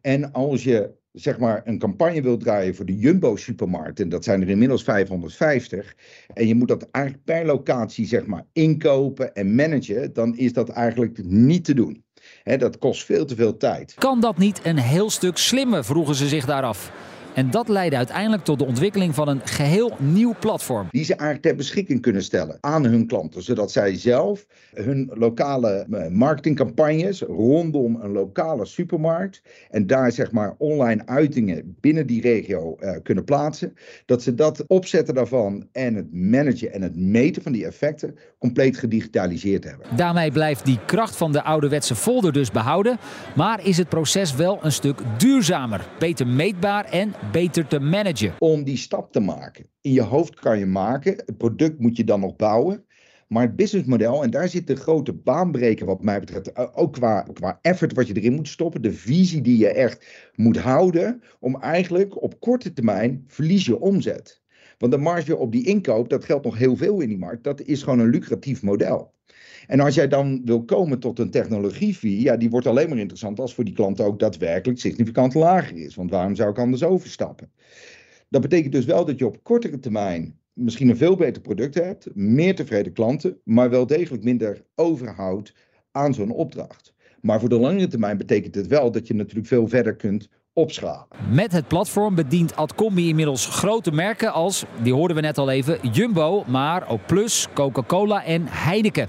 En 0.00 0.32
als 0.32 0.64
je 0.64 0.98
zeg 1.12 1.38
maar 1.38 1.62
een 1.64 1.78
campagne 1.78 2.22
wilt 2.22 2.40
draaien 2.40 2.74
voor 2.74 2.84
de 2.84 2.98
Jumbo 2.98 3.36
supermarkt, 3.36 4.00
en 4.00 4.08
dat 4.08 4.24
zijn 4.24 4.42
er 4.42 4.48
inmiddels 4.48 4.82
550, 4.82 5.96
en 6.34 6.46
je 6.46 6.54
moet 6.54 6.68
dat 6.68 6.88
eigenlijk 6.90 7.24
per 7.24 7.46
locatie 7.46 8.06
zeg 8.06 8.26
maar 8.26 8.46
inkopen 8.52 9.34
en 9.34 9.54
managen, 9.54 10.12
dan 10.12 10.36
is 10.36 10.52
dat 10.52 10.68
eigenlijk 10.68 11.24
niet 11.24 11.64
te 11.64 11.74
doen. 11.74 12.04
Dat 12.44 12.78
kost 12.78 13.04
veel 13.04 13.24
te 13.24 13.34
veel 13.34 13.56
tijd. 13.56 13.94
Kan 13.98 14.20
dat 14.20 14.38
niet 14.38 14.60
een 14.62 14.78
heel 14.78 15.10
stuk 15.10 15.36
slimmer, 15.36 15.84
vroegen 15.84 16.14
ze 16.14 16.28
zich 16.28 16.44
daar 16.44 16.62
af. 16.62 16.90
En 17.34 17.50
dat 17.50 17.68
leidde 17.68 17.96
uiteindelijk 17.96 18.44
tot 18.44 18.58
de 18.58 18.66
ontwikkeling 18.66 19.14
van 19.14 19.28
een 19.28 19.40
geheel 19.44 19.92
nieuw 19.98 20.34
platform. 20.40 20.88
die 20.90 21.04
ze 21.04 21.14
eigenlijk 21.14 21.42
ter 21.42 21.56
beschikking 21.56 22.00
kunnen 22.00 22.22
stellen 22.22 22.58
aan 22.60 22.84
hun 22.84 23.06
klanten, 23.06 23.42
zodat 23.42 23.72
zij 23.72 23.96
zelf 23.96 24.46
hun 24.74 25.10
lokale 25.14 25.86
eh, 25.90 26.08
marketingcampagnes 26.08 27.20
rondom 27.22 27.98
een 28.00 28.12
lokale 28.12 28.66
supermarkt 28.66 29.42
en 29.70 29.86
daar 29.86 30.12
zeg 30.12 30.32
maar 30.32 30.54
online 30.58 31.02
uitingen 31.06 31.76
binnen 31.80 32.06
die 32.06 32.20
regio 32.20 32.76
eh, 32.76 32.96
kunnen 33.02 33.24
plaatsen, 33.24 33.74
dat 34.06 34.22
ze 34.22 34.34
dat 34.34 34.64
opzetten 34.66 35.14
daarvan 35.14 35.66
en 35.72 35.94
het 35.94 36.12
managen 36.12 36.72
en 36.72 36.82
het 36.82 36.96
meten 36.96 37.42
van 37.42 37.52
die 37.52 37.66
effecten 37.66 38.16
compleet 38.38 38.76
gedigitaliseerd 38.76 39.64
hebben. 39.64 39.86
Daarmee 39.96 40.30
blijft 40.30 40.64
die 40.64 40.78
kracht 40.86 41.16
van 41.16 41.32
de 41.32 41.42
ouderwetse 41.42 41.94
folder 41.94 42.32
dus 42.32 42.50
behouden. 42.50 42.98
Maar 43.36 43.66
is 43.66 43.76
het 43.76 43.88
proces 43.88 44.34
wel 44.34 44.58
een 44.62 44.72
stuk 44.72 44.98
duurzamer, 45.18 45.86
beter 45.98 46.26
meetbaar 46.26 46.84
en 46.84 47.14
beter 47.32 47.66
te 47.66 47.80
managen. 47.80 48.34
om 48.38 48.64
die 48.64 48.76
stap 48.76 49.12
te 49.12 49.20
maken. 49.20 49.66
In 49.80 49.92
je 49.92 50.02
hoofd 50.02 50.34
kan 50.34 50.58
je 50.58 50.66
maken, 50.66 51.12
het 51.12 51.36
product 51.36 51.80
moet 51.80 51.96
je 51.96 52.04
dan 52.04 52.20
nog 52.20 52.36
bouwen. 52.36 52.84
Maar 53.28 53.42
het 53.42 53.56
businessmodel, 53.56 54.22
en 54.22 54.30
daar 54.30 54.48
zit 54.48 54.66
de 54.66 54.76
grote 54.76 55.12
baanbreker 55.12 55.86
wat 55.86 56.02
mij 56.02 56.20
betreft, 56.20 56.52
eh, 56.52 56.66
ook 56.74 56.92
qua, 56.92 57.26
qua 57.32 57.58
effort 57.62 57.94
wat 57.94 58.06
je 58.06 58.14
erin 58.14 58.34
moet 58.34 58.48
stoppen, 58.48 58.82
de 58.82 58.92
visie 58.92 59.40
die 59.40 59.58
je 59.58 59.68
echt 59.68 60.06
moet 60.34 60.58
houden, 60.58 61.22
om 61.40 61.60
eigenlijk 61.60 62.22
op 62.22 62.40
korte 62.40 62.72
termijn 62.72 63.24
verlies 63.26 63.66
je 63.66 63.80
omzet. 63.80 64.42
Want 64.78 64.92
de 64.92 64.98
marge 64.98 65.36
op 65.36 65.52
die 65.52 65.66
inkoop, 65.66 66.08
dat 66.08 66.24
geldt 66.24 66.44
nog 66.44 66.58
heel 66.58 66.76
veel 66.76 67.00
in 67.00 67.08
die 67.08 67.18
markt, 67.18 67.44
dat 67.44 67.60
is 67.60 67.82
gewoon 67.82 67.98
een 67.98 68.10
lucratief 68.10 68.62
model. 68.62 69.14
En 69.70 69.80
als 69.80 69.94
jij 69.94 70.08
dan 70.08 70.42
wil 70.44 70.64
komen 70.64 70.98
tot 70.98 71.18
een 71.18 71.30
technologiefee, 71.30 72.20
ja, 72.20 72.36
die 72.36 72.50
wordt 72.50 72.66
alleen 72.66 72.88
maar 72.88 72.98
interessant 72.98 73.40
als 73.40 73.54
voor 73.54 73.64
die 73.64 73.74
klant 73.74 74.00
ook 74.00 74.18
daadwerkelijk 74.18 74.80
significant 74.80 75.34
lager 75.34 75.76
is. 75.76 75.94
Want 75.94 76.10
waarom 76.10 76.34
zou 76.34 76.50
ik 76.50 76.58
anders 76.58 76.82
overstappen? 76.82 77.50
Dat 78.28 78.40
betekent 78.40 78.72
dus 78.72 78.84
wel 78.84 79.04
dat 79.04 79.18
je 79.18 79.26
op 79.26 79.42
kortere 79.42 79.78
termijn 79.78 80.38
misschien 80.52 80.88
een 80.88 80.96
veel 80.96 81.16
beter 81.16 81.42
product 81.42 81.74
hebt, 81.74 82.08
meer 82.14 82.54
tevreden 82.54 82.92
klanten, 82.92 83.40
maar 83.44 83.70
wel 83.70 83.86
degelijk 83.86 84.24
minder 84.24 84.64
overhoudt 84.74 85.54
aan 85.90 86.14
zo'n 86.14 86.30
opdracht. 86.30 86.94
Maar 87.20 87.40
voor 87.40 87.48
de 87.48 87.58
langere 87.58 87.88
termijn 87.88 88.18
betekent 88.18 88.54
het 88.54 88.66
wel 88.66 88.90
dat 88.90 89.06
je 89.06 89.14
natuurlijk 89.14 89.48
veel 89.48 89.68
verder 89.68 89.96
kunt 89.96 90.28
opschalen. 90.52 91.06
Met 91.32 91.52
het 91.52 91.68
platform 91.68 92.14
bedient 92.14 92.56
Adcombi 92.56 93.08
inmiddels 93.08 93.46
grote 93.46 93.92
merken 93.92 94.32
als, 94.32 94.64
die 94.82 94.94
hoorden 94.94 95.16
we 95.16 95.22
net 95.22 95.38
al 95.38 95.50
even, 95.50 95.90
Jumbo, 95.92 96.44
maar 96.46 96.88
ook 96.88 97.06
Plus, 97.06 97.48
Coca-Cola 97.54 98.24
en 98.24 98.42
Heineken. 98.46 99.08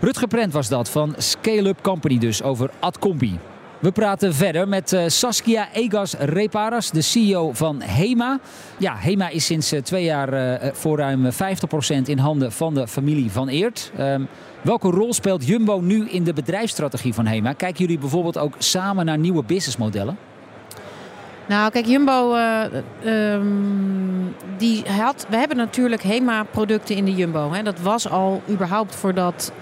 Rutger 0.00 0.28
Prent 0.28 0.52
was 0.52 0.68
dat 0.68 0.90
van 0.90 1.14
Scale 1.16 1.68
Up 1.68 1.82
Company 1.82 2.18
dus 2.18 2.42
over 2.42 2.70
Adcombi. 2.80 3.38
We 3.78 3.92
praten 3.92 4.34
verder 4.34 4.68
met 4.68 4.92
uh, 4.92 5.04
Saskia 5.06 5.68
Egas 5.72 6.14
Reparas, 6.18 6.90
de 6.90 7.02
CEO 7.02 7.52
van 7.52 7.82
HEMA. 7.82 8.38
Ja, 8.78 8.96
HEMA 8.96 9.28
is 9.28 9.44
sinds 9.44 9.72
uh, 9.72 9.80
twee 9.80 10.04
jaar 10.04 10.60
voor 10.74 10.98
ruim 10.98 11.30
50% 11.32 11.36
in 12.04 12.18
handen 12.18 12.52
van 12.52 12.74
de 12.74 12.88
familie 12.88 13.30
van 13.30 13.48
Eert. 13.48 13.92
Um, 13.98 14.28
welke 14.62 14.90
rol 14.90 15.12
speelt 15.12 15.46
Jumbo 15.46 15.80
nu 15.80 16.08
in 16.08 16.24
de 16.24 16.32
bedrijfsstrategie 16.32 17.14
van 17.14 17.26
HEMA? 17.26 17.52
Kijken 17.52 17.80
jullie 17.80 17.98
bijvoorbeeld 17.98 18.38
ook 18.38 18.54
samen 18.58 19.04
naar 19.04 19.18
nieuwe 19.18 19.42
businessmodellen? 19.44 20.18
Nou, 21.48 21.70
kijk, 21.70 21.86
Jumbo, 21.86 22.34
uh, 22.34 22.64
um, 23.04 24.34
die 24.56 24.84
had, 24.88 25.26
we 25.28 25.36
hebben 25.36 25.56
natuurlijk 25.56 26.02
HEMA-producten 26.02 26.96
in 26.96 27.04
de 27.04 27.14
Jumbo. 27.14 27.52
Hè. 27.52 27.62
Dat 27.62 27.80
was 27.80 28.08
al 28.10 28.42
überhaupt 28.48 28.94
voordat 28.94 29.52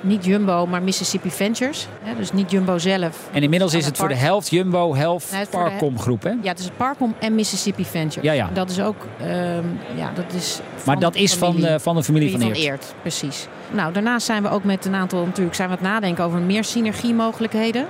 niet 0.00 0.24
Jumbo, 0.24 0.66
maar 0.66 0.82
Mississippi 0.82 1.30
Ventures. 1.30 1.86
Hè, 2.02 2.16
dus 2.16 2.32
niet 2.32 2.50
Jumbo 2.50 2.78
zelf. 2.78 3.28
En 3.32 3.42
inmiddels 3.42 3.74
is 3.74 3.86
het 3.86 3.96
voor 3.96 4.08
de 4.08 4.14
helft 4.14 4.50
Jumbo, 4.50 4.94
helft 4.94 5.32
nee, 5.32 5.46
Parcom 5.46 5.98
groep, 5.98 6.22
hè? 6.22 6.30
Ja, 6.30 6.48
het 6.48 6.58
is 6.58 6.64
het 6.64 6.76
Parcom 6.76 7.14
en 7.18 7.34
Mississippi 7.34 7.84
Ventures. 7.84 8.24
Ja, 8.24 8.32
ja. 8.32 8.50
Dat 8.52 8.70
is 8.70 8.80
ook, 8.80 9.06
um, 9.22 9.78
ja, 9.96 10.10
dat 10.14 10.32
is 10.34 10.60
Maar 10.84 10.98
dat 10.98 11.14
is 11.14 11.34
familie, 11.34 11.62
van, 11.62 11.72
uh, 11.72 11.78
van 11.78 11.96
de 11.96 12.02
familie 12.02 12.30
van 12.30 12.40
Eert. 12.40 12.56
Van 12.56 12.62
Eert, 12.66 12.94
precies. 13.00 13.46
Nou, 13.70 13.92
daarnaast 13.92 14.26
zijn 14.26 14.42
we 14.42 14.48
ook 14.48 14.64
met 14.64 14.84
een 14.84 14.94
aantal, 14.94 15.24
natuurlijk 15.24 15.56
zijn 15.56 15.68
we 15.68 15.76
aan 15.76 15.82
het 15.82 15.92
nadenken 15.92 16.24
over 16.24 16.40
meer 16.40 16.64
synergiemogelijkheden. 16.64 17.86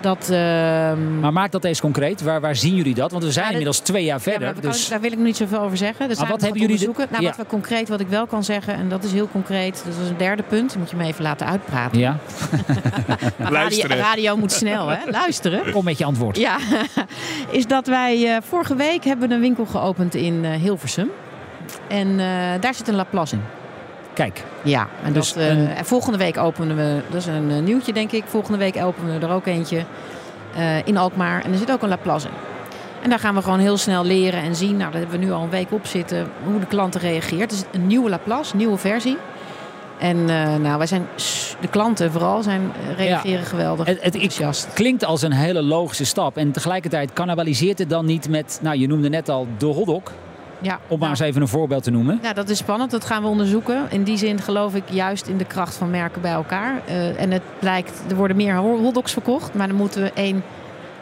Dat, 0.00 0.28
uh, 0.30 0.36
maar 1.20 1.32
maak 1.32 1.50
dat 1.50 1.64
eens 1.64 1.80
concreet. 1.80 2.22
Waar, 2.22 2.40
waar 2.40 2.56
zien 2.56 2.74
jullie 2.74 2.94
dat? 2.94 3.10
Want 3.10 3.24
we 3.24 3.32
zijn 3.32 3.44
ja, 3.44 3.50
inmiddels 3.50 3.78
twee 3.78 4.04
jaar 4.04 4.20
verder. 4.20 4.54
Ja, 4.54 4.60
dus... 4.60 4.88
Daar 4.88 5.00
wil 5.00 5.10
ik 5.10 5.16
nog 5.16 5.26
niet 5.26 5.36
zoveel 5.36 5.60
over 5.60 5.76
zeggen. 5.76 6.06
Maar 6.06 6.28
wat 6.28 6.40
hebben 6.40 6.60
jullie 6.60 6.78
de... 6.78 7.06
Nou, 7.10 7.24
wat 7.24 7.36
we 7.36 7.46
concreet, 7.46 7.88
wat 7.88 8.00
ik 8.00 8.08
wel 8.08 8.26
kan 8.26 8.44
zeggen, 8.44 8.74
en 8.74 8.88
dat 8.88 9.04
is 9.04 9.12
heel 9.12 9.28
concreet. 9.28 9.82
Dat 9.84 9.94
is 10.02 10.08
een 10.08 10.16
derde 10.16 10.42
punt. 10.42 10.76
moet 10.76 10.90
je 10.90 10.96
me 10.96 11.04
even 11.04 11.22
laten 11.22 11.46
uitpraten. 11.46 11.98
Ja. 11.98 12.16
radio, 13.38 13.86
radio 13.86 14.36
moet 14.36 14.52
snel, 14.52 14.88
hè? 14.88 15.10
Luisteren. 15.10 15.72
Kom 15.72 15.84
met 15.84 15.98
je 15.98 16.04
antwoord. 16.04 16.36
Ja. 16.36 16.58
is 17.50 17.66
dat 17.66 17.86
wij 17.86 18.22
uh, 18.22 18.36
vorige 18.48 18.74
week 18.74 19.04
hebben 19.04 19.30
een 19.30 19.40
winkel 19.40 19.66
geopend 19.66 20.14
in 20.14 20.44
uh, 20.44 20.54
Hilversum. 20.54 21.10
En 21.88 22.08
uh, 22.08 22.16
daar 22.60 22.74
zit 22.74 22.88
een 22.88 22.94
Laplace 22.94 23.34
in. 23.34 23.59
Kijk. 24.12 24.44
Ja, 24.62 24.88
en, 25.04 25.12
dus 25.12 25.32
dat, 25.32 25.42
een... 25.42 25.68
en 25.68 25.84
volgende 25.84 26.18
week 26.18 26.38
openen 26.38 26.76
we, 26.76 27.00
dat 27.08 27.20
is 27.20 27.26
een 27.26 27.50
uh, 27.50 27.58
nieuwtje 27.58 27.92
denk 27.92 28.12
ik, 28.12 28.24
volgende 28.26 28.58
week 28.58 28.76
openen 28.76 29.20
we 29.20 29.26
er 29.26 29.32
ook 29.32 29.46
eentje 29.46 29.84
uh, 30.56 30.86
in 30.86 30.96
Alkmaar. 30.96 31.44
En 31.44 31.52
er 31.52 31.58
zit 31.58 31.70
ook 31.72 31.82
een 31.82 31.88
Laplace 31.88 32.26
in. 32.26 32.34
En 33.02 33.10
daar 33.10 33.18
gaan 33.18 33.34
we 33.34 33.42
gewoon 33.42 33.58
heel 33.58 33.76
snel 33.76 34.04
leren 34.04 34.42
en 34.42 34.56
zien, 34.56 34.76
nou 34.76 34.90
daar 34.90 35.00
hebben 35.00 35.18
we 35.18 35.24
nu 35.24 35.32
al 35.32 35.42
een 35.42 35.50
week 35.50 35.72
op 35.72 35.86
zitten, 35.86 36.26
hoe 36.44 36.60
de 36.60 36.66
klanten 36.66 37.00
reageert. 37.00 37.50
Het 37.50 37.52
is 37.52 37.64
een 37.72 37.86
nieuwe 37.86 38.10
Laplace, 38.10 38.56
nieuwe 38.56 38.76
versie. 38.76 39.16
En 39.98 40.24
nou, 40.62 40.78
wij 40.78 40.86
zijn, 40.86 41.06
de 41.60 41.68
klanten 41.68 42.12
vooral, 42.12 42.42
zijn, 42.42 42.72
reageren 42.96 43.40
ja, 43.40 43.46
geweldig 43.46 43.86
het, 43.86 44.02
het, 44.02 44.14
enthousiast. 44.14 44.72
Klinkt 44.72 45.04
als 45.04 45.22
een 45.22 45.32
hele 45.32 45.62
logische 45.62 46.04
stap. 46.04 46.36
En 46.36 46.52
tegelijkertijd 46.52 47.12
cannibaliseert 47.12 47.78
het 47.78 47.90
dan 47.90 48.06
niet 48.06 48.28
met, 48.28 48.58
nou 48.62 48.78
je 48.78 48.86
noemde 48.86 49.08
net 49.08 49.28
al 49.28 49.46
de 49.58 49.66
hotdog. 49.66 50.02
Ja, 50.62 50.74
Om 50.74 50.98
maar 50.98 50.98
nou, 50.98 51.10
eens 51.10 51.20
even 51.20 51.40
een 51.42 51.48
voorbeeld 51.48 51.82
te 51.82 51.90
noemen. 51.90 52.18
Ja, 52.22 52.32
dat 52.32 52.48
is 52.48 52.58
spannend. 52.58 52.90
Dat 52.90 53.04
gaan 53.04 53.22
we 53.22 53.28
onderzoeken. 53.28 53.86
In 53.90 54.02
die 54.02 54.16
zin 54.16 54.40
geloof 54.40 54.74
ik 54.74 54.82
juist 54.90 55.26
in 55.26 55.36
de 55.36 55.44
kracht 55.44 55.74
van 55.74 55.90
merken 55.90 56.20
bij 56.20 56.32
elkaar. 56.32 56.82
Uh, 56.88 57.20
en 57.20 57.30
het 57.30 57.42
blijkt, 57.58 58.02
er 58.08 58.16
worden 58.16 58.36
meer 58.36 58.56
hotdogs 58.56 59.12
verkocht. 59.12 59.54
Maar 59.54 59.68
dan 59.68 59.76
moeten 59.76 60.02
we 60.02 60.12
één 60.14 60.42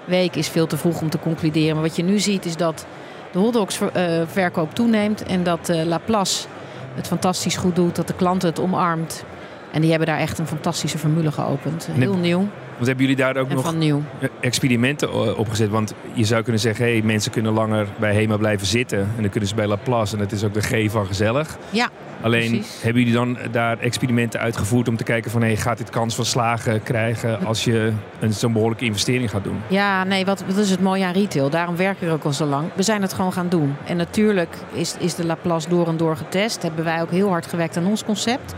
week 0.05 0.37
is 0.37 0.49
veel 0.49 0.67
te 0.67 0.77
vroeg 0.77 1.01
om 1.01 1.11
te 1.11 1.19
concluderen. 1.19 1.75
Maar 1.75 1.85
wat 1.85 1.97
je 1.97 2.03
nu 2.03 2.19
ziet 2.19 2.45
is 2.45 2.57
dat 2.57 2.87
de 3.33 3.39
hotdogsverkoop 3.39 4.69
uh, 4.69 4.73
toeneemt. 4.73 5.23
En 5.23 5.43
dat 5.43 5.69
uh, 5.69 5.83
Laplace 5.85 6.47
het 6.95 7.07
fantastisch 7.07 7.57
goed 7.57 7.77
doet. 7.77 7.97
Dat 7.97 8.07
de 8.07 8.15
klanten 8.15 8.49
het 8.49 8.61
omarmt. 8.61 9.25
En 9.73 9.81
die 9.81 9.91
hebben 9.91 10.09
daar 10.09 10.19
echt 10.19 10.39
een 10.39 10.47
fantastische 10.47 10.99
formule 10.99 11.33
geopend. 11.33 11.89
Heel 11.93 12.17
nieuw. 12.17 12.49
Want 12.75 12.87
hebben 12.91 13.07
jullie 13.07 13.23
daar 13.23 13.37
ook 13.37 13.49
nog 13.49 13.75
nieuw. 13.75 14.03
experimenten 14.41 15.37
opgezet? 15.37 15.69
Want 15.71 15.95
je 16.13 16.25
zou 16.25 16.43
kunnen 16.43 16.61
zeggen, 16.61 16.85
hey, 16.85 17.03
mensen 17.05 17.31
kunnen 17.31 17.53
langer 17.53 17.87
bij 17.99 18.15
HEMA 18.15 18.37
blijven 18.37 18.67
zitten. 18.67 18.99
En 18.99 19.21
dan 19.23 19.31
kunnen 19.31 19.49
ze 19.49 19.55
bij 19.55 19.67
Laplace. 19.67 20.13
En 20.13 20.19
dat 20.19 20.33
is 20.33 20.45
ook 20.45 20.55
de 20.55 20.61
G 20.61 20.91
van 20.91 21.07
gezellig. 21.07 21.57
Ja, 21.71 21.89
Alleen 22.23 22.51
precies. 22.51 22.83
hebben 22.83 23.03
jullie 23.03 23.17
dan 23.17 23.39
daar 23.51 23.79
experimenten 23.79 24.41
uitgevoerd 24.41 24.89
om 24.89 24.97
te 24.97 25.05
kijken 25.05 25.31
van... 25.31 25.41
Hey, 25.43 25.57
gaat 25.57 25.79
dit 25.79 25.91
kans 25.91 26.15
van 26.15 26.25
slagen 26.25 26.83
krijgen 26.83 27.45
als 27.47 27.65
je 27.65 27.93
een 28.21 28.33
zo'n 28.33 28.53
behoorlijke 28.53 28.85
investering 28.85 29.31
gaat 29.31 29.45
doen? 29.45 29.61
Ja, 29.67 30.05
nee, 30.05 30.25
wat, 30.25 30.45
wat 30.47 30.57
is 30.57 30.71
het 30.71 30.81
mooie 30.81 31.05
aan 31.05 31.13
retail? 31.13 31.51
Daarom 31.51 31.77
werken 31.77 32.07
we 32.07 32.13
ook 32.13 32.25
al 32.25 32.33
zo 32.33 32.45
lang. 32.47 32.69
We 32.75 32.83
zijn 32.83 33.03
het 33.03 33.13
gewoon 33.13 33.33
gaan 33.33 33.49
doen. 33.49 33.77
En 33.87 33.97
natuurlijk 33.97 34.57
is, 34.73 34.95
is 34.99 35.15
de 35.15 35.27
Laplace 35.27 35.69
door 35.69 35.87
en 35.89 35.97
door 35.97 36.17
getest. 36.17 36.63
Hebben 36.63 36.85
wij 36.85 37.01
ook 37.01 37.11
heel 37.11 37.29
hard 37.29 37.47
gewerkt 37.47 37.77
aan 37.77 37.87
ons 37.87 38.05
concept. 38.05 38.55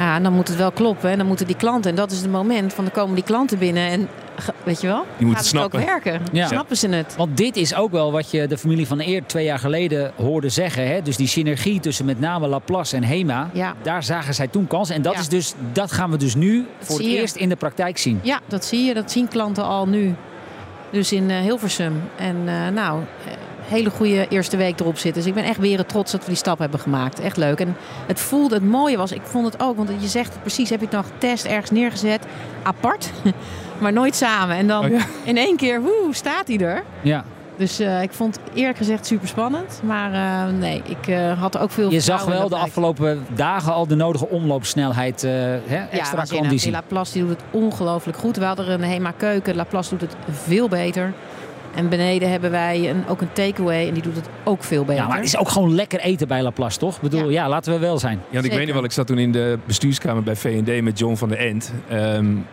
Ja, 0.00 0.14
en 0.14 0.22
dan 0.22 0.32
moet 0.32 0.48
het 0.48 0.56
wel 0.56 0.72
kloppen. 0.72 1.10
En 1.10 1.18
dan 1.18 1.26
moeten 1.26 1.46
die 1.46 1.56
klanten. 1.56 1.90
En 1.90 1.96
dat 1.96 2.10
is 2.10 2.20
het 2.20 2.30
moment 2.30 2.72
van 2.72 2.84
dan 2.84 2.92
komen 2.92 3.14
die 3.14 3.24
klanten 3.24 3.58
binnen. 3.58 3.88
En 3.90 4.08
weet 4.64 4.80
je 4.80 4.86
wel? 4.86 5.04
Die 5.16 5.26
moeten 5.26 5.44
gaat 5.44 5.52
snappen. 5.52 5.80
het 5.80 5.88
ook 5.88 6.02
werken. 6.04 6.22
Ja. 6.32 6.46
Snappen 6.46 6.76
ze 6.76 6.88
het? 6.88 7.14
Want 7.16 7.36
dit 7.36 7.56
is 7.56 7.74
ook 7.74 7.90
wel 7.90 8.12
wat 8.12 8.30
je 8.30 8.46
de 8.46 8.58
familie 8.58 8.86
van 8.86 8.98
Eert 9.00 9.28
twee 9.28 9.44
jaar 9.44 9.58
geleden 9.58 10.12
hoorde 10.16 10.48
zeggen. 10.48 10.86
Hè? 10.88 11.02
Dus 11.02 11.16
die 11.16 11.26
synergie 11.26 11.80
tussen 11.80 12.04
met 12.04 12.20
name 12.20 12.46
Laplace 12.46 12.96
en 12.96 13.04
HEMA. 13.04 13.50
Ja. 13.52 13.74
Daar 13.82 14.02
zagen 14.02 14.34
zij 14.34 14.48
toen 14.48 14.66
kans. 14.66 14.90
En 14.90 15.02
dat, 15.02 15.14
Ja. 15.14 15.20
is 15.20 15.28
dus, 15.28 15.54
dat 15.72 15.92
gaan 15.92 16.10
we 16.10 16.16
dus 16.16 16.34
nu 16.34 16.66
voor 16.78 16.96
het 16.98 17.06
je. 17.06 17.12
eerst 17.16 17.36
in 17.36 17.48
de 17.48 17.56
praktijk 17.56 17.98
zien. 17.98 18.20
Ja, 18.22 18.40
dat 18.46 18.64
zie 18.64 18.84
je. 18.84 18.94
Dat 18.94 19.10
zien 19.10 19.28
klanten 19.28 19.64
al 19.64 19.88
nu. 19.88 20.14
Dus 20.90 21.12
in 21.12 21.30
eh, 21.30 21.40
Hilversum. 21.40 22.02
En 22.16 22.36
eh, 22.46 22.68
nou, 22.68 23.00
eh, 23.26 23.32
hele 23.70 23.90
goede 23.90 24.26
eerste 24.28 24.56
week 24.56 24.80
erop 24.80 24.98
zitten. 24.98 25.22
Dus 25.22 25.30
ik 25.30 25.34
ben 25.34 25.44
echt 25.44 25.58
weer 25.58 25.86
trots 25.86 26.12
dat 26.12 26.20
we 26.20 26.26
die 26.26 26.36
stap 26.36 26.58
hebben 26.58 26.80
gemaakt. 26.80 27.20
Echt 27.20 27.36
leuk. 27.36 27.60
En 27.60 27.76
het 28.06 28.20
voelde, 28.20 28.54
het 28.54 28.64
mooie 28.64 28.96
was, 28.96 29.12
ik 29.12 29.22
vond 29.24 29.52
het 29.52 29.62
ook, 29.62 29.76
want 29.76 29.90
je 29.98 30.08
zegt 30.08 30.32
het 30.32 30.40
precies, 30.40 30.70
heb 30.70 30.78
je 30.80 30.86
het 30.86 30.94
nog 30.94 31.06
getest, 31.06 31.44
ergens 31.44 31.70
neergezet, 31.70 32.26
apart, 32.62 33.10
maar 33.80 33.92
nooit 33.92 34.16
samen. 34.16 34.56
En 34.56 34.66
dan 34.66 34.84
Oh 34.84 34.90
ja. 34.90 35.04
in 35.24 35.36
één 35.36 35.56
keer, 35.56 35.82
woe, 35.82 36.08
staat 36.10 36.46
hij 36.48 36.58
er. 36.58 36.82
Ja. 37.00 37.24
Dus 37.60 37.78
eh, 37.78 38.02
ik 38.02 38.12
vond 38.12 38.36
het 38.36 38.54
eerlijk 38.54 38.78
gezegd 38.78 39.06
super 39.06 39.28
spannend. 39.28 39.80
Maar 39.84 40.12
eh, 40.12 40.52
nee, 40.54 40.82
ik 40.84 41.06
eh, 41.06 41.40
had 41.40 41.58
ook 41.58 41.70
veel 41.70 41.90
Je 41.90 42.00
zag 42.00 42.24
wel 42.24 42.48
de 42.48 42.56
afgelopen 42.56 43.26
dagen 43.34 43.72
al 43.72 43.86
de 43.86 43.94
nodige 43.94 44.28
omloopsnelheid. 44.28 45.22
hè, 45.22 45.84
extra. 45.90 46.22
Die 46.22 46.38
conditie. 46.38 46.70
Laplace 46.70 47.12
die 47.12 47.22
doet 47.22 47.30
het 47.30 47.42
ongelooflijk 47.50 48.18
goed. 48.18 48.36
We 48.36 48.44
hadden 48.44 48.70
een 48.70 48.82
Hema 48.82 49.12
keuken. 49.16 49.56
Laplace 49.56 49.90
doet 49.90 50.00
het 50.00 50.16
veel 50.30 50.68
beter. 50.68 51.12
En 51.74 51.88
beneden 51.88 52.30
hebben 52.30 52.50
wij 52.50 52.90
een, 52.90 53.02
ook 53.08 53.20
een 53.20 53.32
takeaway. 53.32 53.88
En 53.88 53.94
die 53.94 54.02
doet 54.02 54.16
het 54.16 54.28
ook 54.44 54.64
veel 54.64 54.84
beter. 54.84 55.02
Ja, 55.02 55.08
maar 55.08 55.16
het 55.16 55.26
is 55.26 55.36
ook 55.36 55.48
gewoon 55.48 55.74
lekker 55.74 56.00
eten 56.00 56.28
bij 56.28 56.42
Laplace, 56.42 56.78
toch? 56.78 56.94
Ik 56.96 57.00
bedoel, 57.02 57.28
ja. 57.28 57.42
Ja. 57.42 57.48
laten 57.48 57.72
we 57.72 57.78
wel 57.78 57.98
zijn. 57.98 58.14
Ja, 58.16 58.22
want 58.22 58.34
ik 58.36 58.40
Zeker. 58.42 58.56
weet 58.58 58.66
nog 58.66 58.74
wel, 58.76 58.84
ik 58.84 58.92
zat 58.92 59.06
toen 59.06 59.18
in 59.18 59.32
de 59.32 59.58
bestuurskamer 59.64 60.22
bij 60.22 60.36
V&D 60.36 60.82
met 60.82 60.98
John 60.98 61.14
van 61.14 61.28
der 61.28 61.38
End. 61.38 61.72
Ehm, 61.88 61.98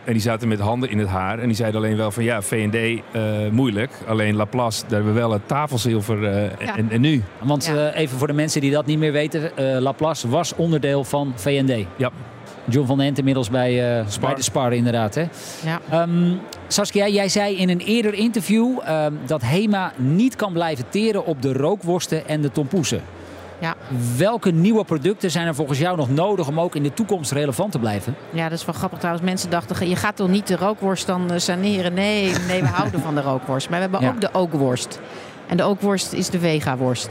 en 0.03 0.13
die 0.13 0.19
zaten 0.19 0.47
met 0.47 0.59
handen 0.59 0.89
in 0.89 0.97
het 0.99 1.07
haar. 1.07 1.39
En 1.39 1.45
die 1.47 1.55
zeiden 1.55 1.79
alleen 1.81 1.97
wel 1.97 2.11
van 2.11 2.23
ja, 2.23 2.41
V&D 2.41 2.75
eh, 2.75 3.21
moeilijk. 3.51 3.91
Alleen 4.07 4.35
Laplace, 4.35 4.81
daar 4.81 4.91
hebben 4.95 5.13
we 5.13 5.19
wel 5.19 5.31
het 5.31 5.47
tafelzilver. 5.47 6.23
eh, 6.25 6.43
Ja. 6.65 6.77
en, 6.77 6.89
en 6.91 7.01
nu? 7.01 7.23
Want 7.41 7.65
Ja. 7.65 7.89
eh, 7.91 8.01
even 8.01 8.17
voor 8.17 8.27
de 8.27 8.33
mensen 8.33 8.61
die 8.61 8.71
dat 8.71 8.85
niet 8.85 8.99
meer 8.99 9.11
weten. 9.11 9.57
eh, 9.57 9.79
Laplace 9.79 10.29
was 10.29 10.55
onderdeel 10.55 11.03
van 11.03 11.33
V&D. 11.35 11.85
Ja. 11.95 12.11
John 12.69 12.87
van 12.87 12.97
den 12.97 13.07
Ent 13.07 13.17
inmiddels 13.17 13.49
bij, 13.49 13.97
eh, 13.99 14.05
Spar. 14.07 14.27
bij 14.27 14.35
de 14.35 14.43
Spar 14.43 14.73
inderdaad. 14.73 15.15
Hè? 15.15 15.25
Ja. 15.65 15.79
Ehm, 15.89 16.33
Saskia, 16.67 17.07
jij 17.07 17.29
zei 17.29 17.55
in 17.57 17.69
een 17.69 17.79
eerder 17.79 18.13
interview 18.13 18.79
ehm, 18.83 19.13
dat 19.25 19.41
HEMA 19.41 19.91
niet 19.95 20.35
kan 20.35 20.53
blijven 20.53 20.85
teren 20.89 21.25
op 21.25 21.41
de 21.41 21.53
rookworsten 21.53 22.27
en 22.27 22.41
de 22.41 22.51
tompoesen. 22.51 23.01
Ja. 23.59 23.75
Welke 24.17 24.51
nieuwe 24.51 24.83
producten 24.83 25.31
zijn 25.31 25.47
er 25.47 25.55
volgens 25.55 25.79
jou 25.79 25.97
nog 25.97 26.09
nodig 26.09 26.47
om 26.47 26.59
ook 26.59 26.75
in 26.75 26.83
de 26.83 26.93
toekomst 26.93 27.31
relevant 27.31 27.71
te 27.71 27.79
blijven? 27.79 28.15
Ja, 28.29 28.49
dat 28.49 28.59
is 28.59 28.65
wel 28.65 28.75
grappig 28.75 28.99
trouwens. 28.99 29.25
Mensen 29.25 29.49
dachten, 29.49 29.89
je 29.89 29.95
gaat 29.95 30.15
toch 30.15 30.27
niet 30.27 30.47
de 30.47 30.55
rookworst 30.55 31.07
dan 31.07 31.31
eh, 31.31 31.37
saneren? 31.39 31.93
Nee, 31.93 32.31
nee, 32.47 32.61
we 32.61 32.67
houden 32.79 32.99
van 33.01 33.15
de 33.15 33.21
rookworst. 33.21 33.69
Maar 33.69 33.77
we 33.79 33.83
hebben 33.83 34.01
Ja. 34.01 34.09
ook 34.15 34.21
de 34.21 34.29
ookworst. 34.33 34.99
En 35.47 35.57
de 35.57 35.63
ookworst 35.63 36.13
is 36.13 36.29
de 36.29 36.39
vegaworst. 36.39 37.09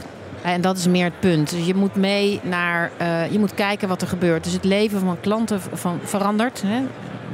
En 0.53 0.61
dat 0.61 0.77
is 0.77 0.87
meer 0.87 1.03
het 1.03 1.19
punt. 1.19 1.49
Dus 1.49 1.65
je 1.65 1.75
moet 1.75 1.95
mee 1.95 2.39
naar, 2.43 2.91
eh, 2.97 3.31
je 3.31 3.39
moet 3.39 3.53
kijken 3.53 3.87
wat 3.87 4.01
er 4.01 4.07
gebeurt. 4.07 4.43
Dus 4.43 4.53
het 4.53 4.63
leven 4.63 4.99
van 4.99 5.17
klanten 5.19 5.61
van, 5.61 5.99
verandert. 6.03 6.63
Hè? 6.65 6.81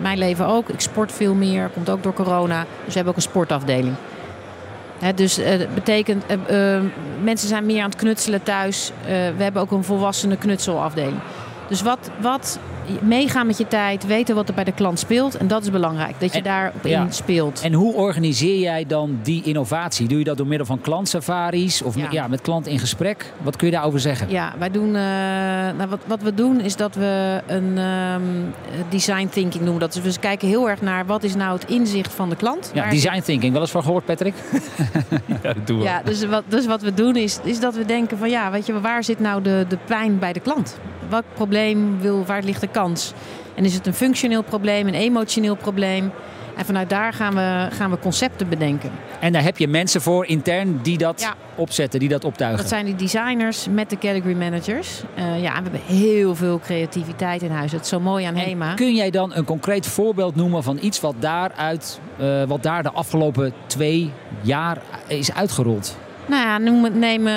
Mijn 0.01 0.17
leven 0.17 0.47
ook. 0.47 0.69
Ik 0.69 0.79
sport 0.79 1.11
veel 1.11 1.33
meer. 1.33 1.69
Komt 1.73 1.89
ook 1.89 2.03
door 2.03 2.13
corona. 2.13 2.59
Dus 2.59 2.85
we 2.85 2.93
hebben 2.93 3.11
ook 3.11 3.15
een 3.15 3.29
sportafdeling. 3.29 3.95
Dus 5.15 5.37
eh, 5.37 5.59
dat 5.59 5.73
betekent, 5.73 6.23
eh, 6.25 6.79
mensen 7.23 7.47
zijn 7.47 7.65
meer 7.65 7.83
aan 7.83 7.89
het 7.89 7.99
knutselen 7.99 8.43
thuis. 8.43 8.91
We 9.37 9.43
hebben 9.43 9.61
ook 9.61 9.71
een 9.71 9.83
volwassenen 9.83 10.37
knutselafdeling. 10.37 11.19
Dus 11.67 11.81
wat, 11.81 12.09
wat 12.21 12.59
meegaan 13.01 13.47
met 13.47 13.57
je 13.57 13.67
tijd, 13.67 14.05
weten 14.05 14.35
wat 14.35 14.47
er 14.47 14.53
bij 14.53 14.63
de 14.63 14.71
klant 14.71 14.99
speelt. 14.99 15.37
En 15.37 15.47
dat 15.47 15.63
is 15.63 15.71
belangrijk, 15.71 16.15
dat 16.19 16.31
je 16.31 16.37
En- 16.37 16.43
daarop 16.43 16.85
ja. 16.85 17.01
in 17.01 17.13
speelt. 17.13 17.61
En 17.61 17.73
hoe 17.73 17.93
organiseer 17.93 18.59
jij 18.59 18.85
dan 18.87 19.19
die 19.23 19.43
innovatie? 19.43 20.07
Doe 20.07 20.17
je 20.17 20.23
dat 20.23 20.37
door 20.37 20.47
middel 20.47 20.65
van 20.67 20.81
klantsafaris 20.81 21.81
of 21.81 21.95
Ja. 21.95 22.01
met, 22.01 22.11
ja, 22.11 22.27
met 22.27 22.41
klant 22.41 22.67
in 22.67 22.79
gesprek? 22.79 23.33
Wat 23.41 23.55
kun 23.55 23.67
je 23.67 23.73
daarover 23.73 23.99
zeggen? 23.99 24.29
Ja, 24.29 24.53
wij 24.57 24.71
doen, 24.71 24.87
eh, 24.87 25.01
nou, 25.77 25.89
wat, 25.89 25.99
wat 26.07 26.21
we 26.21 26.33
doen 26.33 26.59
is 26.59 26.75
dat 26.75 26.95
we 26.95 27.41
een 27.47 27.77
ehm, 27.77 28.21
design 28.89 29.27
thinking 29.31 29.63
noemen. 29.63 29.79
Dat. 29.79 29.93
Dus 30.03 30.15
we 30.15 30.19
kijken 30.21 30.47
heel 30.47 30.69
erg 30.69 30.81
naar 30.81 31.05
wat 31.05 31.23
is 31.23 31.35
nou 31.35 31.53
het 31.59 31.69
inzicht 31.69 32.13
van 32.13 32.29
de 32.29 32.35
klant. 32.35 32.71
Ja, 32.73 32.89
design 32.89 33.21
thinking, 33.21 33.51
wel 33.51 33.61
eens 33.61 33.71
van 33.71 33.83
gehoord, 33.83 34.05
Patrick? 34.05 34.33
Ja, 35.43 35.53
dat 35.53 35.67
doen 35.67 35.77
we. 35.77 35.83
Ja, 35.83 36.01
dus 36.05 36.25
wat, 36.25 36.43
dus 36.47 36.65
wat 36.65 36.81
we 36.81 36.93
doen 36.93 37.15
is, 37.15 37.39
is 37.43 37.59
dat 37.59 37.75
we 37.75 37.85
denken 37.85 38.17
van 38.17 38.29
ja, 38.29 38.51
weet 38.51 38.65
je, 38.65 38.79
waar 38.79 39.03
zit 39.03 39.19
nou 39.19 39.41
de, 39.41 39.65
de 39.67 39.77
pijn 39.85 40.19
bij 40.19 40.33
de 40.33 40.39
klant? 40.39 40.77
Welk 41.13 41.25
probleem 41.33 41.99
wil, 42.01 42.25
waar 42.25 42.43
ligt 42.43 42.61
de 42.61 42.67
kans? 42.67 43.13
En 43.55 43.65
is 43.65 43.73
het 43.73 43.87
een 43.87 43.93
functioneel 43.93 44.41
probleem, 44.41 44.87
een 44.87 44.93
emotioneel 44.93 45.55
probleem? 45.55 46.11
En 46.57 46.65
vanuit 46.65 46.89
daar 46.89 47.13
gaan 47.13 47.33
we, 47.33 47.75
gaan 47.75 47.89
we 47.91 47.99
concepten 47.99 48.49
bedenken. 48.49 48.91
En 49.19 49.33
daar 49.33 49.43
heb 49.43 49.57
je 49.57 49.67
mensen 49.67 50.01
voor 50.01 50.25
intern 50.25 50.79
die 50.81 50.97
dat 50.97 51.21
Ja. 51.21 51.33
opzetten, 51.55 51.99
die 51.99 52.09
dat 52.09 52.23
optuigen. 52.25 52.59
Dat 52.59 52.69
zijn 52.69 52.85
die 52.85 52.95
designers 52.95 53.67
met 53.71 53.89
de 53.89 53.97
category 53.97 54.35
managers. 54.35 55.01
Eh, 55.15 55.41
ja, 55.41 55.55
we 55.55 55.61
hebben 55.61 55.81
heel 55.85 56.35
veel 56.35 56.59
creativiteit 56.59 57.41
in 57.41 57.51
huis. 57.51 57.71
Dat 57.71 57.81
is 57.81 57.87
zo 57.87 57.99
mooi 57.99 58.25
aan 58.25 58.35
En 58.35 58.45
HEMA. 58.45 58.73
kun 58.73 58.95
jij 58.95 59.09
dan 59.09 59.33
een 59.33 59.45
concreet 59.45 59.87
voorbeeld 59.87 60.35
noemen 60.35 60.63
van 60.63 60.77
iets 60.81 60.99
wat, 60.99 61.15
daaruit, 61.19 61.99
eh, 62.17 62.43
wat 62.43 62.63
daar 62.63 62.83
de 62.83 62.91
afgelopen 62.91 63.53
twee 63.67 64.11
jaar 64.41 64.77
is 65.07 65.33
uitgerold? 65.33 65.97
Nou 66.25 66.41
ja, 66.41 66.57
noem 66.57 66.99
neem 66.99 67.27
eh, 67.27 67.33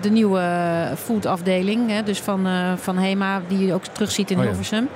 de 0.00 0.10
nieuwe 0.10 0.42
foodafdeling, 0.96 1.90
hè, 1.90 2.02
dus 2.02 2.20
van, 2.20 2.46
eh, 2.46 2.72
van 2.76 2.98
HEMA, 2.98 3.40
die 3.48 3.66
je 3.66 3.74
ook 3.74 3.84
terugziet 3.84 4.30
in 4.30 4.36
Oh 4.36 4.42
ja. 4.42 4.48
Hilversum. 4.48 4.88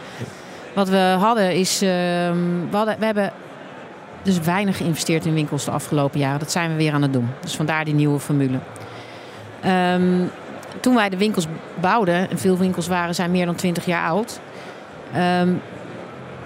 Wat 0.75 0.89
we 0.89 1.17
hadden 1.19 1.55
is, 1.55 1.83
ehm, 1.83 2.37
we, 2.71 2.77
hadden, 2.77 2.99
we 2.99 3.05
hebben 3.05 3.33
dus 4.23 4.41
weinig 4.41 4.77
geïnvesteerd 4.77 5.27
in 5.27 5.35
winkels 5.35 5.65
de 5.65 5.71
afgelopen 5.71 6.21
jaren. 6.21 6.39
Dat 6.39 6.51
zijn 6.51 6.71
we 6.71 6.77
weer 6.77 6.93
aan 6.93 7.03
het 7.03 7.13
doen. 7.13 7.29
Dus 7.41 7.57
vandaar 7.57 7.85
die 7.85 7.95
nieuwe 7.95 8.19
formule. 8.19 8.59
Ehm, 9.61 10.25
toen 10.81 10.95
wij 10.95 11.09
de 11.09 11.17
winkels 11.17 11.47
bouwden, 11.81 12.31
en 12.31 12.39
veel 12.39 12.59
winkels 12.59 12.87
waren, 12.87 13.15
zijn 13.15 13.31
meer 13.31 13.47
dan 13.47 13.55
20 13.55 13.85
jaar 13.85 14.09
oud. 14.09 14.41
ehm, 15.15 15.53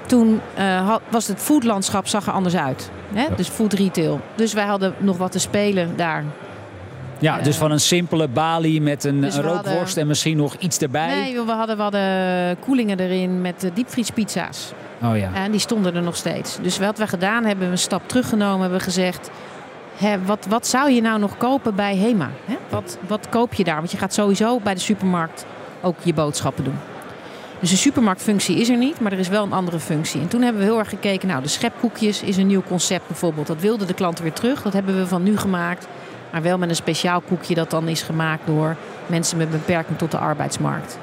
toen 0.07 0.41
had, 0.85 1.01
was 1.09 1.27
het 1.27 1.41
foodlandschap 1.41 2.07
zag 2.07 2.27
er 2.27 2.33
anders 2.33 2.57
uit. 2.57 2.91
Hè? 3.13 3.23
Ja. 3.23 3.29
Dus 3.37 3.49
food 3.49 3.73
retail. 3.73 4.21
Dus 4.35 4.53
wij 4.53 4.65
hadden 4.65 4.95
nog 4.99 5.17
wat 5.17 5.33
te 5.33 5.39
spelen 5.39 5.97
daar. 5.97 6.25
Ja, 7.19 7.39
dus 7.41 7.57
van 7.57 7.71
een 7.71 7.81
simpele 7.81 8.29
balie 8.29 8.81
met 8.81 9.05
een, 9.05 9.21
dus 9.21 9.35
een 9.37 9.43
rookworst 9.43 9.77
hadden- 9.79 10.03
en 10.03 10.07
misschien 10.07 10.37
nog 10.37 10.55
iets 10.55 10.79
erbij. 10.79 11.07
Nee, 11.21 11.41
we 11.43 11.53
hadden, 11.53 11.77
we 11.77 11.83
hadden 11.83 12.59
koelingen 12.59 13.01
erin 13.01 13.41
met 13.41 13.65
eh, 13.65 13.71
diepvriespizza's. 13.75 14.73
Oh 15.03 15.17
ja. 15.17 15.31
En 15.35 15.51
die 15.51 15.61
stonden 15.61 15.95
er 15.95 16.03
nog 16.03 16.17
steeds. 16.17 16.59
Dus 16.63 16.79
wat 16.79 16.99
we 16.99 17.07
gedaan 17.07 17.45
hebben, 17.45 17.67
we 17.67 17.73
een 17.73 17.79
stap 17.79 18.09
teruggenomen. 18.09 18.61
Hebben 18.61 18.79
we 18.79 18.85
gezegd, 18.85 19.31
hè, 19.97 20.23
wat, 20.25 20.47
wat 20.49 20.67
zou 20.67 20.91
je 20.91 21.01
nou 21.01 21.19
nog 21.19 21.37
kopen 21.37 21.75
bij 21.75 21.97
HEMA? 21.97 22.31
Hè? 22.45 22.57
Wat, 22.69 22.99
wat 23.07 23.29
koop 23.29 23.55
je 23.55 23.65
daar? 23.65 23.77
Want 23.77 23.91
je 23.91 23.97
gaat 23.99 24.15
sowieso 24.15 24.61
bij 24.61 24.75
de 24.75 24.81
supermarkt 24.81 25.47
ook 25.83 25.97
je 26.03 26.15
boodschappen 26.15 26.65
doen. 26.65 26.79
Dus 27.61 27.71
de 27.71 27.77
supermarktfunctie 27.77 28.57
is 28.61 28.69
er 28.69 28.77
niet, 28.77 29.01
maar 29.01 29.13
er 29.13 29.19
is 29.19 29.29
wel 29.29 29.43
een 29.45 29.53
andere 29.53 29.79
functie. 29.81 30.21
En 30.21 30.29
toen 30.29 30.43
hebben 30.43 30.61
we 30.63 30.69
heel 30.69 30.79
erg 30.79 30.89
gekeken, 30.89 31.29
nou 31.29 31.43
de 31.43 31.49
schepkoekjes 31.49 32.23
is 32.23 32.37
een 32.37 32.47
nieuw 32.47 32.63
concept 32.69 33.07
bijvoorbeeld. 33.07 33.47
Dat 33.47 33.61
wilden 33.61 33.87
de 33.87 33.95
klanten 33.95 34.25
weer 34.25 34.33
terug. 34.33 34.63
Dat 34.63 34.73
hebben 34.73 34.99
we 34.99 35.07
van 35.07 35.23
nu 35.23 35.37
gemaakt. 35.37 35.87
Maar 36.33 36.43
wel 36.43 36.59
met 36.59 36.69
een 36.69 36.77
speciaal 36.77 37.21
koekje 37.21 37.55
dat 37.55 37.71
dan 37.71 37.89
is 37.89 38.03
gemaakt 38.03 38.47
door 38.47 38.77
mensen 39.07 39.39
met 39.39 39.51
beperking 39.51 39.99
tot 39.99 40.11
de 40.11 40.19
arbeidsmarkt. 40.19 40.99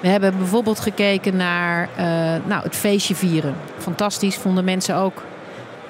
We 0.00 0.08
hebben 0.08 0.38
bijvoorbeeld 0.38 0.80
gekeken 0.80 1.36
naar 1.36 1.88
eh, 1.96 2.04
nou, 2.46 2.62
het 2.62 2.76
feestje 2.76 3.14
vieren. 3.14 3.54
Fantastisch, 3.78 4.36
vonden 4.36 4.64
mensen 4.64 4.96
ook 4.96 5.22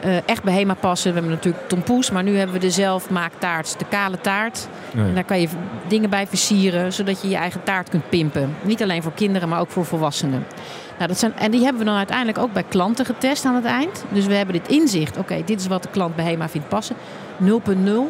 eh, 0.00 0.28
echt 0.28 0.42
bij 0.42 0.54
HEMA 0.54 0.74
passen. 0.74 1.12
We 1.12 1.18
hebben 1.18 1.36
natuurlijk 1.36 1.68
tompoes, 1.68 2.10
maar 2.10 2.22
nu 2.22 2.36
hebben 2.36 2.54
we 2.54 2.60
de 2.60 2.70
zelfmaaktaart, 2.70 3.78
de 3.78 3.84
kale 3.88 4.20
taart. 4.20 4.68
Nee. 4.92 5.08
En 5.08 5.14
daar 5.14 5.24
kan 5.24 5.40
je 5.40 5.48
dingen 5.88 6.10
bij 6.10 6.26
versieren, 6.26 6.92
zodat 6.92 7.22
je 7.22 7.28
je 7.28 7.36
eigen 7.36 7.62
taart 7.62 7.88
kunt 7.88 8.08
pimpen. 8.08 8.54
Niet 8.62 8.82
alleen 8.82 9.02
voor 9.02 9.12
kinderen, 9.12 9.48
maar 9.48 9.60
ook 9.60 9.70
voor 9.70 9.84
volwassenen. 9.84 10.46
Nou, 10.96 11.08
dat 11.08 11.18
zijn, 11.18 11.32
en 11.36 11.50
die 11.50 11.62
hebben 11.62 11.78
we 11.78 11.88
dan 11.88 11.96
uiteindelijk 11.96 12.38
ook 12.38 12.52
bij 12.52 12.64
klanten 12.68 13.04
getest 13.04 13.44
aan 13.44 13.54
het 13.54 13.64
eind. 13.64 14.04
Dus 14.12 14.26
we 14.26 14.34
hebben 14.34 14.54
dit 14.54 14.68
inzicht. 14.68 15.16
Oké, 15.16 15.42
dit 15.44 15.60
is 15.60 15.66
wat 15.66 15.82
de 15.82 15.88
klant 15.88 16.16
bij 16.16 16.24
HEMA 16.24 16.48
vindt 16.48 16.68
passen. 16.68 16.96
0.0. 17.42 17.46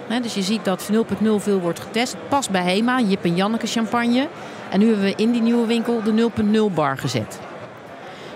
Hè, 0.09 0.21
dus 0.21 0.35
je 0.35 0.43
ziet 0.43 0.65
dat 0.65 0.91
0.0 0.93 0.97
veel 1.37 1.61
wordt 1.61 1.81
getest. 1.81 2.13
Het 2.13 2.29
past 2.29 2.51
bij 2.51 2.63
HEMA, 2.63 3.01
Jip 3.01 3.25
en 3.25 3.37
Janneke 3.37 3.67
champagne. 3.67 4.29
En 4.71 4.79
nu 4.79 4.87
hebben 4.87 5.05
we 5.05 5.15
in 5.17 5.31
die 5.31 5.43
nieuwe 5.43 5.67
winkel 5.67 6.03
de 6.03 6.31
0.0 6.71 6.75
bar 6.75 6.99
gezet. 6.99 7.41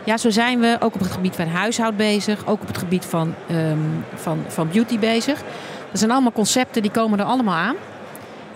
Ja, 0.05 0.17
zo 0.17 0.31
zijn 0.31 0.61
we 0.61 0.77
ook 0.81 0.95
op 0.95 1.01
het 1.01 1.13
gebied 1.13 1.37
van 1.37 1.47
huishoud 1.47 1.97
bezig. 1.97 2.47
Ook 2.47 2.61
op 2.61 2.67
het 2.67 2.79
gebied 2.79 3.05
van, 3.05 3.35
ehm, 3.49 3.79
van, 4.15 4.45
van 4.49 4.69
beauty 4.73 4.99
bezig. 4.99 5.43
Dat 5.91 5.99
zijn 5.99 6.11
allemaal 6.11 6.33
concepten 6.33 6.83
die 6.83 6.91
komen 6.91 7.19
er 7.19 7.25
allemaal 7.25 7.55
aan. 7.55 7.77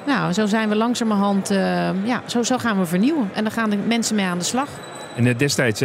Nou, 0.06 0.32
zo 0.32 0.46
zijn 0.46 0.68
we 0.68 0.76
langzamerhand, 0.76 1.50
ehm, 1.50 1.96
ja, 2.04 2.22
zo, 2.26 2.42
zo 2.42 2.58
gaan 2.58 2.78
we 2.78 2.86
vernieuwen. 2.86 3.30
En 3.34 3.42
dan 3.42 3.52
gaan 3.52 3.70
de 3.70 3.76
mensen 3.76 4.16
mee 4.16 4.26
aan 4.26 4.38
de 4.38 4.44
slag. 4.44 4.68
En 5.16 5.26
eh, 5.26 5.38
destijds 5.38 5.82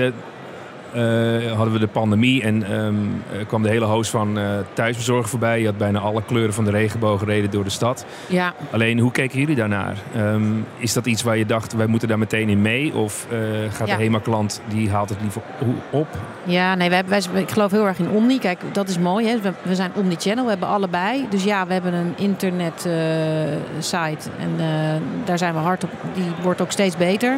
hadden 1.56 1.74
we 1.74 1.80
de 1.80 1.88
pandemie 1.88 2.44
en 2.44 2.64
ehm, 2.64 2.96
er 3.40 3.46
kwam 3.46 3.62
de 3.64 3.70
hele 3.70 3.86
host 3.86 4.10
van 4.12 4.38
eh 4.38 4.44
thuisbezorgen 4.74 5.30
voorbij. 5.30 5.60
Je 5.60 5.66
had 5.66 5.78
bijna 5.78 6.00
alle 6.00 6.22
kleuren 6.26 6.54
van 6.54 6.66
de 6.66 6.72
regenboog 6.72 7.20
gereden 7.20 7.52
door 7.52 7.64
de 7.64 7.70
stad. 7.70 8.06
Ja, 8.28 8.54
Alleen, 8.72 9.00
hoe 9.00 9.12
keken 9.12 9.40
jullie 9.40 9.56
daarnaar? 9.56 9.96
Ehm, 10.16 10.44
is 10.78 10.94
dat 10.94 11.06
iets 11.06 11.24
waar 11.24 11.38
je 11.38 11.46
dacht, 11.46 11.74
wij 11.74 11.88
moeten 11.88 12.08
daar 12.08 12.20
meteen 12.20 12.50
in 12.50 12.62
mee? 12.62 12.94
Of 12.96 13.28
eh, 13.32 13.38
gaat 13.72 13.88
Ja. 13.88 13.96
de 13.98 14.04
HEMA-klant, 14.04 14.62
die 14.68 14.90
haalt 14.90 15.10
het 15.10 15.18
liever 15.22 15.42
op? 15.90 16.08
Ja, 16.44 16.76
nee, 16.76 16.90
wij, 16.90 17.04
wij, 17.08 17.22
ik 17.34 17.52
geloof 17.52 17.72
heel 17.72 17.88
erg 17.88 18.00
in 18.00 18.10
Omni. 18.10 18.40
Kijk, 18.40 18.60
dat 18.72 18.90
is 18.90 18.98
mooi. 19.00 19.28
Hè? 19.28 19.40
We, 19.42 19.52
we 19.62 19.76
zijn 19.76 19.92
Omni-channel, 19.96 20.44
we 20.44 20.50
hebben 20.50 20.68
allebei. 20.68 21.26
Dus 21.30 21.44
ja, 21.44 21.68
we 21.68 21.74
hebben 21.74 21.94
een 21.94 22.14
internet-site. 22.18 24.30
en 24.40 24.52
eh, 24.58 24.66
daar 25.26 25.38
zijn 25.38 25.54
we 25.54 25.60
hard 25.60 25.84
op. 25.84 25.90
Die 26.14 26.24
wordt 26.42 26.62
ook 26.62 26.72
steeds 26.72 26.98
beter. 26.98 27.38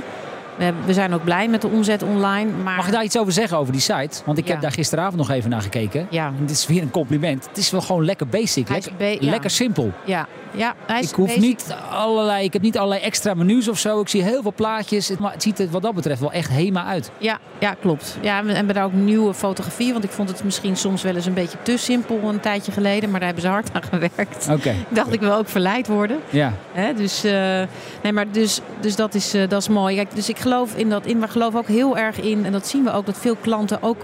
We, 0.86 0.94
zijn 0.94 1.14
ook 1.14 1.24
blij 1.24 1.48
met 1.48 1.62
de 1.62 1.68
omzet 1.68 2.04
online. 2.04 2.52
Maar 2.64 2.76
Mag 2.76 2.86
ik 2.86 2.92
daar 2.94 3.04
iets 3.04 3.18
over 3.18 3.34
zeggen 3.34 3.58
over 3.58 3.72
die 3.72 3.82
site? 3.82 4.22
Want 4.26 4.38
ik 4.38 4.46
Ja. 4.46 4.52
heb 4.52 4.62
daar 4.62 4.72
gisteravond 4.72 5.16
nog 5.18 5.30
even 5.30 5.50
naar 5.50 5.62
gekeken. 5.62 6.08
Ja. 6.10 6.28
En 6.28 6.36
dit 6.46 6.50
is 6.50 6.68
weer 6.68 6.82
een 6.82 6.92
compliment. 6.92 7.46
Het 7.48 7.58
is 7.58 7.72
wel 7.72 7.82
gewoon 7.82 8.06
lekker 8.06 8.28
basic. 8.28 8.70
Lekker, 8.70 9.24
ja. 9.24 9.30
lekker 9.30 9.50
simpel. 9.50 9.92
Ja, 10.06 10.28
ja 10.56 10.76
hij 10.86 11.00
is 11.00 11.10
Ik, 11.10 11.16
hoef 11.16 11.28
basic. 11.28 11.42
niet 11.44 11.76
allerlei, 11.92 12.46
ik 12.46 12.54
heb 12.54 12.62
niet 12.62 12.78
allerlei 12.78 13.02
extra 13.02 13.34
menus 13.34 13.68
of 13.68 13.80
zo. 13.80 14.00
Ik 14.02 14.08
zie 14.08 14.24
heel 14.24 14.42
veel 14.42 14.54
plaatjes. 14.56 15.08
Het, 15.08 15.20
maar 15.20 15.32
het 15.32 15.44
ziet 15.44 15.60
er 15.60 15.70
wat 15.70 15.82
dat 15.82 15.94
betreft 15.96 16.20
wel 16.20 16.32
echt 16.32 16.50
HEMA 16.50 16.86
uit. 16.86 17.12
Ja, 17.18 17.40
ja, 17.60 17.76
klopt. 17.82 18.18
Ja, 18.22 18.44
we 18.44 18.54
hebben 18.54 18.76
daar 18.76 18.84
ook 18.86 18.94
nieuwe 18.94 19.34
fotografie. 19.34 19.92
Want 19.92 20.04
ik 20.04 20.12
vond 20.12 20.30
het 20.30 20.44
misschien 20.44 20.78
soms 20.78 21.02
wel 21.02 21.16
eens 21.16 21.26
een 21.26 21.34
beetje 21.34 21.58
te 21.62 21.78
simpel 21.78 22.20
een 22.24 22.40
tijdje 22.40 22.72
geleden. 22.72 23.10
Maar 23.10 23.20
daar 23.20 23.30
hebben 23.30 23.46
ze 23.46 23.52
hard 23.52 23.70
aan 23.74 23.84
gewerkt. 23.84 24.48
Oké. 24.52 24.74
Dacht 24.90 25.14
ik 25.14 25.20
wil 25.20 25.34
ook 25.34 25.50
verleid 25.50 25.88
worden. 25.88 26.20
Ja. 26.30 26.54
Hè? 26.72 26.94
Dus, 26.94 27.24
eh, 27.24 27.32
nee, 28.02 28.14
maar 28.14 28.32
dus, 28.32 28.62
dus 28.80 28.96
dat, 28.96 29.14
is, 29.14 29.34
eh, 29.34 29.50
dat 29.50 29.62
is 29.62 29.68
mooi. 29.68 29.96
Kijk, 29.96 30.16
dus 30.16 30.30
ik 30.30 30.38
geloof 30.38 30.76
in 30.76 30.90
dat 30.90 31.06
in. 31.06 31.20
Maar 31.20 31.30
geloof 31.30 31.56
ook 31.56 31.68
heel 31.68 31.98
erg 31.98 32.20
in. 32.22 32.46
En 32.46 32.52
dat 32.52 32.68
zien 32.68 32.84
we 32.84 32.92
ook 32.92 33.06
dat 33.06 33.18
veel 33.18 33.36
klanten 33.42 33.82
ook 33.82 33.98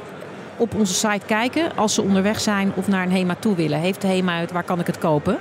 op 0.58 0.76
onze 0.76 0.94
site 0.94 1.26
kijken. 1.26 1.76
Als 1.76 1.94
ze 1.94 2.02
onderweg 2.02 2.40
zijn 2.40 2.72
of 2.76 2.88
naar 2.88 3.04
een 3.06 3.12
HEMA 3.12 3.36
toe 3.40 3.56
willen. 3.56 3.80
Heeft 3.80 4.02
de 4.02 4.08
HEMA 4.08 4.38
uit, 4.38 4.52
waar 4.52 4.64
kan 4.64 4.80
ik 4.80 4.88
het 4.88 4.98
kopen? 4.98 5.38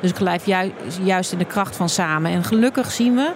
Dus 0.00 0.10
ik 0.10 0.16
geloof 0.16 0.46
ju- 0.46 0.72
juist 1.02 1.32
in 1.32 1.38
de 1.38 1.44
kracht 1.44 1.76
van 1.76 1.88
samen. 1.88 2.30
En 2.32 2.44
gelukkig 2.44 2.90
zien 2.90 3.14
we 3.14 3.30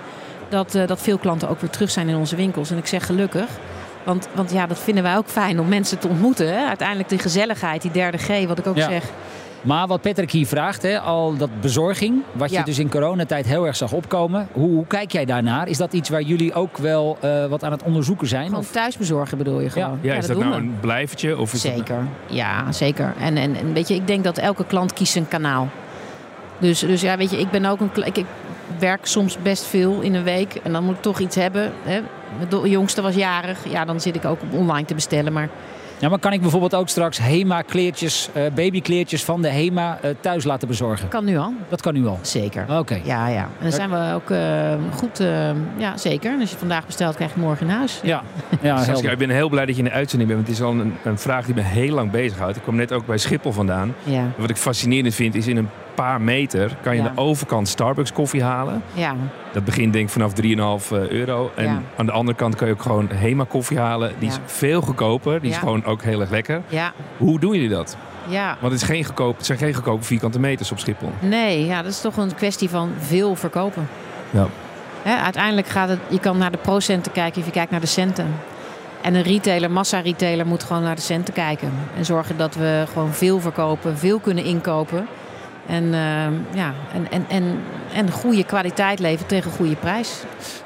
dat, 0.49 0.75
eh, 0.75 0.87
dat 0.87 1.01
veel 1.01 1.19
klanten 1.19 1.49
ook 1.49 1.61
weer 1.61 1.71
terug 1.71 1.91
zijn 1.91 2.09
in 2.09 2.17
onze 2.17 2.37
winkels. 2.37 2.71
En 2.71 2.77
ik 2.79 2.87
zeg 2.87 3.07
gelukkig. 3.07 3.47
Want, 4.05 4.29
want 4.35 4.53
ja, 4.53 4.67
dat 4.67 4.79
vinden 4.79 5.03
wij 5.03 5.17
ook 5.17 5.29
fijn 5.29 5.61
om 5.61 5.69
mensen 5.69 5.99
te 5.99 6.09
ontmoeten. 6.09 6.47
Hè? 6.59 6.67
Uiteindelijk 6.67 7.09
die 7.09 7.19
gezelligheid, 7.19 7.83
die 7.83 7.91
derde 7.91 8.19
G, 8.19 8.47
wat 8.47 8.59
ik 8.59 8.67
ook 8.67 8.77
Ja. 8.77 8.89
zeg. 8.89 9.05
Maar 9.61 9.87
wat 9.87 10.01
Patrick 10.01 10.31
hier 10.31 10.47
vraagt, 10.47 10.83
hè, 10.83 11.01
al 11.01 11.37
dat 11.37 11.61
bezorging, 11.61 12.23
wat 12.33 12.51
je 12.51 12.57
Ja. 12.57 12.63
dus 12.63 12.79
in 12.79 12.91
coronatijd 12.91 13.47
heel 13.47 13.67
erg 13.67 13.77
zag 13.77 13.93
opkomen. 13.93 14.49
Hoe, 14.53 14.71
hoe 14.71 14.87
kijk 14.87 15.13
jij 15.13 15.25
daarnaar? 15.25 15.69
Is 15.69 15.77
dat 15.77 15.93
iets 15.93 16.09
waar 16.09 16.23
jullie 16.23 16.55
ook 16.55 16.77
wel 16.77 17.17
eh, 17.21 17.47
wat 17.47 17.65
aan 17.65 17.73
het 17.73 17.83
onderzoeken 17.83 18.27
zijn? 18.29 18.45
Gewoon 18.47 18.61
Of? 18.61 18.71
thuis 18.71 18.97
bezorgen 18.97 19.39
bedoel 19.39 19.61
je 19.61 19.71
gewoon. 19.71 19.99
Ja, 20.01 20.15
is 20.15 20.27
dat, 20.27 20.37
doen 20.37 20.49
nou 20.49 20.61
we. 20.63 20.67
een 20.69 20.77
blijvertje? 20.81 21.39
Of 21.39 21.53
is 21.53 21.63
dat- 21.63 21.73
Zeker, 21.77 22.05
ja, 22.27 22.73
zeker. 22.73 23.15
En, 23.19 23.37
en, 23.37 23.57
en 23.57 23.73
weet 23.73 23.89
je, 23.89 23.95
ik 23.95 24.07
denk 24.07 24.25
dat 24.25 24.39
elke 24.39 24.65
klant 24.65 24.93
kiest 24.93 25.17
een 25.17 25.29
kanaal. 25.29 25.69
Dus, 26.63 26.79
dus 26.81 27.01
ja, 27.01 27.17
weet 27.17 27.31
je, 27.31 27.39
ik 27.39 27.51
ben 27.51 27.65
ook 27.65 27.81
een. 27.81 27.91
Ik, 28.05 28.17
ik 28.19 28.27
werk 28.79 29.07
soms 29.07 29.39
best 29.43 29.65
veel 29.65 30.01
in 30.01 30.15
een 30.15 30.23
week 30.25 30.55
en 30.55 30.73
dan 30.73 30.85
moet 30.85 30.95
ik 30.95 31.03
toch 31.03 31.19
iets 31.19 31.37
hebben. 31.37 31.73
Hè. 31.83 32.01
Mijn 32.51 32.71
jongste 32.71 33.03
was 33.03 33.15
jarig, 33.15 33.59
ja, 33.71 33.85
dan 33.85 34.01
zit 34.01 34.15
ik 34.17 34.25
ook 34.25 34.39
om 34.43 34.59
online 34.59 34.87
te 34.87 34.95
bestellen. 34.95 35.33
Maar 35.33 35.49
Ja, 35.99 36.09
maar 36.09 36.19
kan 36.19 36.33
ik 36.33 36.41
bijvoorbeeld 36.41 36.75
ook 36.75 36.89
straks 36.89 37.19
HEMA 37.19 37.63
kleertjes, 37.63 38.29
eh, 38.33 38.43
babykleertjes 38.55 39.25
van 39.25 39.43
de 39.43 39.49
HEMA 39.49 39.99
eh, 40.03 40.11
thuis 40.21 40.45
laten 40.45 40.69
bezorgen? 40.69 41.09
kan 41.09 41.25
nu 41.25 41.39
al. 41.39 41.53
Dat 41.69 41.81
kan 41.81 41.95
nu 41.95 42.07
al. 42.07 42.19
Zeker. 42.23 42.79
Oké. 42.79 43.01
Ja, 43.05 43.29
ja. 43.29 43.43
En 43.43 43.49
dan 43.63 43.73
zijn 43.73 43.91
we 43.91 44.13
ook 44.15 44.31
eh, 44.31 44.75
goed. 44.97 45.21
eh, 45.21 45.51
ja, 45.77 45.97
zeker. 45.97 46.33
En 46.33 46.41
als 46.41 46.51
je 46.51 46.57
vandaag 46.57 46.87
bestelt, 46.87 47.15
krijg 47.15 47.35
je 47.35 47.41
morgen 47.41 47.67
in 47.67 47.73
huis. 47.73 48.01
Ja, 48.03 48.23
ja 48.61 48.83
Saskia, 48.85 49.11
ik 49.11 49.19
ben 49.19 49.31
heel 49.31 49.49
blij 49.49 49.67
dat 49.67 49.77
je 49.77 49.83
in 49.83 49.89
de 49.89 49.95
uitzending 49.95 50.31
bent. 50.31 50.47
Want 50.47 50.59
het 50.59 50.67
is 50.69 50.73
al 50.73 50.81
een, 50.81 50.95
een 51.05 51.19
vraag 51.19 51.45
die 51.47 51.55
me 51.55 51.61
heel 51.63 51.95
lang 51.95 52.11
bezighoudt. 52.11 52.57
Ik 52.57 52.63
kwam 52.63 52.77
net 52.77 52.93
ook 52.93 53.07
bij 53.07 53.19
Schiphol 53.19 53.53
vandaan. 53.53 53.95
Ja. 54.03 54.25
Wat 54.37 54.51
ik 54.51 54.57
fascinerend 54.57 55.15
vind 55.15 55.35
is 55.35 55.47
in 55.47 55.57
een 55.57 55.69
paar 55.95 56.21
meter 56.21 56.77
kan 56.83 56.97
je 56.97 57.03
Ja. 57.03 57.09
aan 57.09 57.15
de 57.15 57.21
overkant 57.21 57.69
Starbucks 57.69 58.13
koffie 58.13 58.43
halen. 58.43 58.83
Ja, 58.93 59.15
Dat 59.53 59.65
begint 59.65 59.93
denk 59.93 60.05
ik 60.07 60.13
vanaf 60.13 60.33
3,5 60.33 60.91
euro. 60.93 61.51
En 61.55 61.65
Ja. 61.65 61.81
aan 61.97 62.07
de 62.07 62.13
andere 62.13 62.37
kant 62.37 62.55
kan 62.55 62.67
je 62.67 62.73
ook 62.73 62.83
gewoon 62.83 63.09
Hema 63.15 63.45
koffie 63.49 63.79
halen. 63.79 64.13
Die 64.19 64.29
is 64.29 64.39
veel 64.45 64.81
goedkoper. 64.81 65.41
Die 65.41 65.51
is 65.51 65.57
gewoon 65.57 65.85
ook 65.85 66.03
heel 66.03 66.21
erg 66.21 66.31
lekker. 66.31 66.63
ja, 66.69 66.93
Hoe 67.17 67.41
doen 67.41 67.53
jullie 67.55 67.69
dat? 67.69 67.97
ja. 68.29 68.57
Want 68.61 68.73
het, 68.73 68.83
is 68.83 68.89
geen 68.89 69.05
goedkoop, 69.05 69.37
het 69.37 69.47
zijn 69.47 69.59
geen 69.59 69.75
goedkope 69.75 70.05
vierkante 70.05 70.41
meters 70.41 70.73
op 70.73 70.79
Schiphol. 70.79 71.11
Nee, 71.21 71.67
ja, 71.67 71.83
dat 71.83 71.93
is 71.93 72.01
toch 72.01 72.17
een 72.17 72.35
kwestie 72.35 72.71
van 72.71 72.91
veel 72.99 73.35
verkopen. 73.37 73.89
Ja. 74.31 74.47
Uiteindelijk 75.23 75.67
gaat 75.67 75.89
het, 75.89 75.99
je 76.09 76.19
kan 76.21 76.39
naar 76.39 76.51
de 76.51 76.59
procenten 76.59 77.13
kijken 77.13 77.41
of 77.41 77.47
je 77.47 77.53
kijkt 77.53 77.71
naar 77.71 77.81
de 77.81 77.87
centen. 77.87 78.27
En 79.01 79.15
een 79.15 79.23
retailer, 79.23 79.71
massa-retailer, 79.71 80.47
moet 80.47 80.63
gewoon 80.63 80.83
naar 80.83 80.95
de 80.95 81.01
centen 81.01 81.35
kijken. 81.35 81.73
En 81.97 82.05
zorgen 82.05 82.37
dat 82.37 82.55
we 82.55 82.85
gewoon 82.93 83.13
veel 83.13 83.41
verkopen, 83.41 83.99
veel 83.99 84.19
kunnen 84.19 84.45
inkopen. 84.45 85.07
En, 85.67 85.85
ehm, 85.95 86.33
ja, 86.55 86.75
en, 86.93 87.11
en, 87.11 87.25
en, 87.29 87.59
en 87.95 88.11
goede 88.11 88.45
kwaliteit 88.45 88.99
leveren 88.99 89.27
tegen 89.27 89.51
goede 89.51 89.75
prijs. 89.75 90.13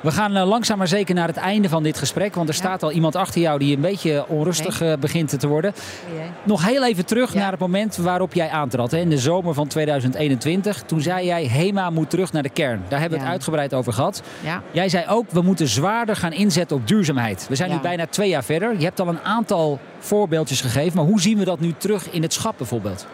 We 0.01 0.11
gaan 0.11 0.37
eh, 0.37 0.47
langzaam 0.47 0.79
maar 0.79 0.89
zeker 0.89 1.15
naar 1.15 1.27
het 1.29 1.37
einde 1.37 1.69
van 1.69 1.83
dit 1.83 1.99
gesprek. 1.99 2.35
Want 2.35 2.49
er 2.49 2.55
Ja. 2.55 2.61
staat 2.61 2.83
al 2.83 2.91
iemand 2.93 3.17
achter 3.17 3.41
jou 3.41 3.59
die 3.59 3.75
een 3.75 3.81
beetje 3.81 4.25
onrustig 4.29 4.81
eh, 4.81 4.93
begint 5.01 5.39
te 5.41 5.49
worden. 5.49 5.73
Oh 6.15 6.21
Nog 6.43 6.67
heel 6.67 6.85
even 6.85 7.07
terug 7.07 7.33
Ja. 7.33 7.39
naar 7.41 7.51
het 7.51 7.61
moment 7.61 7.97
waarop 7.97 8.33
jij 8.35 8.49
aantrad. 8.51 8.91
Hè, 8.91 8.99
in 8.99 9.11
de 9.11 9.19
zomer 9.19 9.55
van 9.55 9.67
2021. 9.67 10.83
Toen 10.83 11.01
zei 11.01 11.27
jij, 11.27 11.47
HEMA 11.47 11.91
moet 11.91 12.11
terug 12.11 12.33
naar 12.33 12.43
de 12.43 12.49
kern. 12.49 12.83
Daar 12.89 13.01
hebben 13.01 13.19
we 13.19 13.25
het 13.25 13.33
uitgebreid 13.35 13.75
over 13.75 13.93
gehad. 13.93 14.23
Jij 14.71 14.89
zei 14.89 15.05
ook, 15.09 15.31
we 15.31 15.41
moeten 15.43 15.69
zwaarder 15.69 16.17
gaan 16.17 16.33
inzetten 16.33 16.77
op 16.77 16.87
duurzaamheid. 16.89 17.47
We 17.49 17.55
zijn 17.55 17.71
nu 17.71 17.79
bijna 17.81 18.07
twee 18.07 18.29
jaar 18.29 18.45
verder. 18.45 18.75
Je 18.79 18.85
hebt 18.85 19.01
al 19.01 19.09
een 19.09 19.21
aantal 19.23 19.79
voorbeeldjes 19.99 20.61
gegeven. 20.61 20.97
Maar 20.97 21.07
hoe 21.07 21.21
zien 21.21 21.39
we 21.39 21.45
dat 21.45 21.61
nu 21.61 21.75
terug 21.79 22.11
in 22.11 22.23
het 22.23 22.33
schap 22.33 22.55
bijvoorbeeld? 22.59 23.07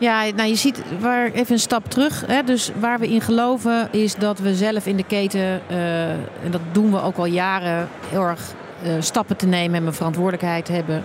Ja, 0.00 0.24
nou 0.34 0.48
je 0.48 0.54
ziet 0.54 0.82
waar 1.00 1.30
even 1.30 1.52
een 1.52 1.60
stap 1.60 1.90
terug. 1.90 2.24
Hè. 2.26 2.42
Dus 2.42 2.70
waar 2.78 2.98
we 2.98 3.08
in 3.08 3.20
geloven 3.20 3.88
is 3.92 4.14
dat 4.14 4.38
we 4.38 4.54
zelf 4.54 4.86
in 4.86 4.96
de 4.96 5.04
keten, 5.04 5.60
eh, 5.68 6.10
en 6.10 6.50
dat 6.50 6.60
doen 6.72 6.90
we 6.90 7.02
ook 7.02 7.16
al 7.16 7.24
jaren, 7.24 7.88
heel 8.08 8.22
erg 8.22 8.40
eh, 8.82 8.92
stappen 8.98 9.36
te 9.36 9.46
nemen 9.46 9.80
en 9.80 9.86
een 9.86 9.92
verantwoordelijkheid 9.92 10.68
hebben 10.68 11.04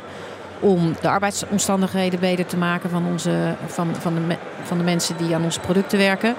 om 0.60 0.94
de 1.02 1.10
arbeidsomstandigheden 1.10 2.20
beter 2.20 2.46
te 2.46 2.58
maken 2.58 2.90
van, 2.90 3.06
onze, 3.06 3.56
van, 3.66 3.96
van, 4.00 4.16
de, 4.16 4.36
van 4.64 4.78
de 4.78 4.84
mensen 4.84 5.18
die 5.18 5.36
aan 5.36 5.44
onze 5.44 5.60
producten 5.60 5.98
werken. 5.98 6.36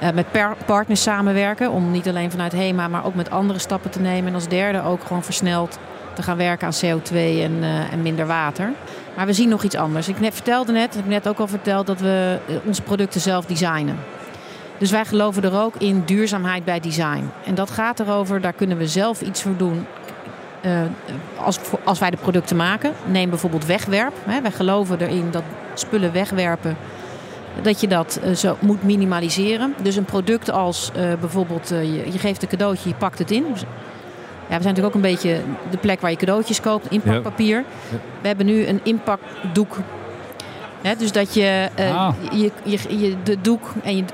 Eh, 0.00 0.10
met 0.12 0.26
partners 0.66 1.02
samenwerken 1.02 1.70
om 1.70 1.90
niet 1.90 2.08
alleen 2.08 2.30
vanuit 2.30 2.52
HEMA, 2.52 2.88
maar 2.88 3.04
ook 3.04 3.14
met 3.14 3.30
andere 3.30 3.58
stappen 3.58 3.90
te 3.90 4.00
nemen. 4.00 4.28
En 4.28 4.34
als 4.34 4.48
derde 4.48 4.82
ook 4.82 5.04
gewoon 5.04 5.24
versneld 5.24 5.78
te 6.14 6.22
gaan 6.22 6.36
werken 6.36 6.66
aan 6.66 6.72
CO2 6.72 7.42
en, 7.42 7.58
eh, 7.62 7.92
en 7.92 8.02
minder 8.02 8.26
water. 8.26 8.72
Maar 9.16 9.26
we 9.26 9.32
zien 9.32 9.48
nog 9.48 9.62
iets 9.62 9.76
anders. 9.76 10.08
Ik 10.08 10.20
net, 10.20 10.34
vertelde 10.34 10.72
net, 10.72 10.94
heb 10.94 11.04
ik 11.04 11.10
net 11.10 11.28
ook 11.28 11.38
al 11.38 11.46
verteld, 11.46 11.86
dat 11.86 12.00
we 12.00 12.38
eh, 12.48 12.54
onze 12.64 12.82
producten 12.82 13.20
zelf 13.20 13.44
designen. 13.44 13.98
Dus 14.78 14.90
wij 14.90 15.04
geloven 15.04 15.42
er 15.42 15.60
ook 15.60 15.74
in 15.76 16.02
duurzaamheid 16.04 16.64
bij 16.64 16.80
design. 16.80 17.30
En 17.44 17.54
dat 17.54 17.70
gaat 17.70 18.00
erover, 18.00 18.40
daar 18.40 18.52
kunnen 18.52 18.76
we 18.76 18.86
zelf 18.86 19.20
iets 19.20 19.42
voor 19.42 19.56
doen. 19.56 19.86
als, 21.36 21.58
als 21.84 21.98
wij 21.98 22.10
de 22.10 22.16
producten 22.16 22.56
maken. 22.56 22.92
Neem 23.06 23.30
bijvoorbeeld 23.30 23.66
wegwerp. 23.66 24.12
Hè. 24.24 24.40
Wij 24.40 24.50
geloven 24.50 25.00
erin 25.00 25.30
dat 25.30 25.42
spullen 25.74 26.12
wegwerpen, 26.12 26.76
dat 27.62 27.80
je 27.80 27.88
dat 27.88 28.20
eh, 28.22 28.32
zo 28.34 28.56
moet 28.60 28.82
minimaliseren. 28.82 29.74
Dus 29.82 29.96
een 29.96 30.04
product 30.04 30.50
als 30.50 30.90
eh, 30.94 31.02
bijvoorbeeld, 31.20 31.70
eh, 31.70 31.82
je, 31.82 32.12
je 32.12 32.18
geeft 32.18 32.42
een 32.42 32.48
cadeautje, 32.48 32.88
je 32.88 32.94
pakt 32.94 33.18
het 33.18 33.30
in. 33.30 33.44
Ja, 34.48 34.56
we 34.56 34.62
zijn 34.62 34.74
natuurlijk 34.74 34.86
ook 34.86 34.94
een 34.94 35.10
beetje 35.10 35.36
de 35.70 35.76
plek 35.76 36.00
waar 36.00 36.10
je 36.10 36.16
cadeautjes 36.16 36.60
koopt, 36.60 36.90
inpakpapier. 36.90 37.64
We 38.20 38.26
hebben 38.28 38.46
nu 38.46 38.66
een 38.66 38.80
inpakdoek. 38.82 39.76
Hè, 40.82 40.96
dus 40.96 41.12
dat 41.12 41.34
je, 41.34 41.68
Ah. 41.78 42.14
je, 42.32 42.50
je, 42.62 42.98
je 42.98 43.16
de 43.22 43.40
doek 43.40 43.72
en 43.82 43.96
je, 43.96 44.04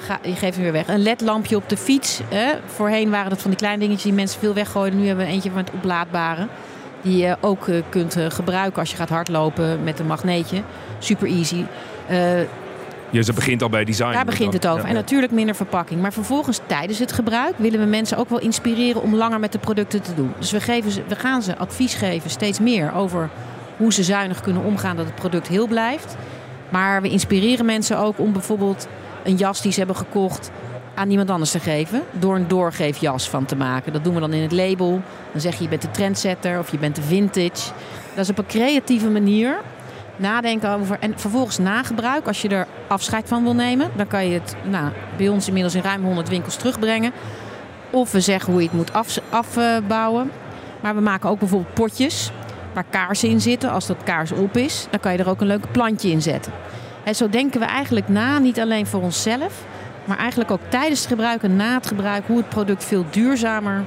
ga- 0.00 0.18
je 0.22 0.34
geeft 0.34 0.54
hem 0.54 0.62
weer 0.62 0.72
weg. 0.72 0.88
Een 0.88 1.02
ledlampje 1.02 1.56
op 1.56 1.68
de 1.68 1.76
fiets. 1.76 2.20
Hè. 2.28 2.52
Voorheen 2.66 3.10
waren 3.10 3.30
dat 3.30 3.40
van 3.40 3.50
die 3.50 3.58
kleine 3.58 3.78
dingetjes 3.80 4.04
die 4.04 4.12
mensen 4.12 4.40
veel 4.40 4.54
weggooien. 4.54 4.96
Nu 5.00 5.06
hebben 5.06 5.26
we 5.26 5.32
eentje 5.32 5.50
met 5.54 5.70
oplaadbare. 5.74 6.46
Die 7.02 7.16
je 7.16 7.36
ook 7.40 7.66
kunt 7.88 8.16
gebruiken 8.28 8.80
als 8.80 8.90
je 8.90 8.96
gaat 8.96 9.08
hardlopen 9.08 9.84
met 9.84 9.98
een 9.98 10.06
magneetje. 10.06 10.62
Super 10.98 11.28
easy. 11.28 11.64
Dus 13.12 13.26
dat 13.26 13.34
begint 13.34 13.62
al 13.62 13.68
bij 13.68 13.84
design. 13.84 14.12
daar 14.12 14.24
begint 14.24 14.52
het 14.52 14.66
over. 14.66 14.82
Ja. 14.82 14.88
En 14.88 14.94
natuurlijk 14.94 15.32
minder 15.32 15.54
verpakking. 15.54 16.00
Maar 16.00 16.12
vervolgens 16.12 16.60
tijdens 16.66 16.98
het 16.98 17.12
gebruik 17.12 17.54
willen 17.56 17.80
we 17.80 17.86
mensen 17.86 18.16
ook 18.16 18.28
wel 18.28 18.40
inspireren 18.40 19.02
om 19.02 19.14
langer 19.14 19.40
met 19.40 19.52
de 19.52 19.58
producten 19.58 20.02
te 20.02 20.14
doen. 20.14 20.32
Dus 20.38 20.50
we, 20.50 20.60
geven 20.60 20.90
ze, 20.90 21.02
we 21.08 21.16
gaan 21.16 21.42
ze 21.42 21.56
advies 21.56 21.94
geven, 21.94 22.30
steeds 22.30 22.60
meer 22.60 22.94
over 22.94 23.30
hoe 23.76 23.92
ze 23.92 24.02
zuinig 24.02 24.40
kunnen 24.40 24.62
omgaan 24.62 24.96
dat 24.96 25.06
het 25.06 25.14
product 25.14 25.48
heel 25.48 25.66
blijft. 25.66 26.16
Maar 26.68 27.02
we 27.02 27.08
inspireren 27.08 27.64
mensen 27.64 27.98
ook 27.98 28.18
om 28.18 28.32
bijvoorbeeld 28.32 28.88
een 29.24 29.36
jas 29.36 29.62
die 29.62 29.72
ze 29.72 29.78
hebben 29.78 29.96
gekocht 29.96 30.50
aan 30.94 31.10
iemand 31.10 31.30
anders 31.30 31.50
te 31.50 31.60
geven. 31.60 32.02
Door 32.10 32.34
een 32.36 32.48
doorgeefjas 32.48 33.28
van 33.28 33.44
te 33.44 33.56
maken. 33.56 33.92
Dat 33.92 34.04
doen 34.04 34.14
we 34.14 34.20
dan 34.20 34.32
in 34.32 34.42
het 34.42 34.52
label. 34.52 35.02
Dan 35.32 35.40
zeg 35.40 35.56
je 35.56 35.62
je 35.62 35.68
bent 35.68 35.82
de 35.82 35.90
trendsetter 35.90 36.58
of 36.58 36.70
je 36.70 36.78
bent 36.78 36.96
de 36.96 37.02
vintage. 37.02 37.70
Dat 38.14 38.24
is 38.24 38.30
op 38.30 38.38
een 38.38 38.46
creatieve 38.46 39.08
manier 39.08 39.60
nadenken 40.16 40.70
over. 40.70 40.96
En 41.00 41.18
vervolgens 41.18 41.58
nagebruik. 41.58 42.26
Als 42.26 42.42
je 42.42 42.48
er 42.48 42.66
afscheid 42.88 43.28
van 43.28 43.42
wil 43.42 43.54
nemen, 43.54 43.90
dan 43.96 44.06
kan 44.06 44.26
je 44.26 44.34
het 44.34 44.56
nou, 44.62 44.92
bij 45.16 45.28
ons 45.28 45.46
inmiddels 45.46 45.74
in 45.74 45.82
ruim 45.82 46.04
100 46.04 46.28
winkels 46.28 46.56
terugbrengen. 46.56 47.12
Of 47.90 48.12
we 48.12 48.20
zeggen 48.20 48.52
hoe 48.52 48.62
je 48.62 48.68
het 48.68 48.76
moet 48.76 48.92
af- 48.92 49.20
afbouwen. 49.28 50.30
Maar 50.80 50.94
we 50.94 51.00
maken 51.00 51.30
ook 51.30 51.38
bijvoorbeeld 51.38 51.74
potjes 51.74 52.30
waar 52.72 52.84
kaarsen 52.90 53.28
in 53.28 53.40
zitten. 53.40 53.70
Als 53.70 53.86
dat 53.86 54.02
kaars 54.04 54.32
op 54.32 54.56
is, 54.56 54.86
dan 54.90 55.00
kan 55.00 55.12
je 55.12 55.18
er 55.18 55.28
ook 55.28 55.40
een 55.40 55.46
leuk 55.46 55.72
plantje 55.72 56.10
in 56.10 56.22
zetten. 56.22 56.52
En 57.04 57.14
zo 57.14 57.28
denken 57.28 57.60
we 57.60 57.66
eigenlijk 57.66 58.08
na, 58.08 58.38
niet 58.38 58.60
alleen 58.60 58.86
voor 58.86 59.02
onszelf, 59.02 59.64
maar 60.04 60.18
eigenlijk 60.18 60.50
ook 60.50 60.60
tijdens 60.68 61.00
het 61.00 61.08
gebruik 61.08 61.42
en 61.42 61.56
na 61.56 61.74
het 61.74 61.86
gebruik, 61.86 62.26
hoe 62.26 62.36
het 62.36 62.48
product 62.48 62.84
veel 62.84 63.04
duurzamer. 63.10 63.84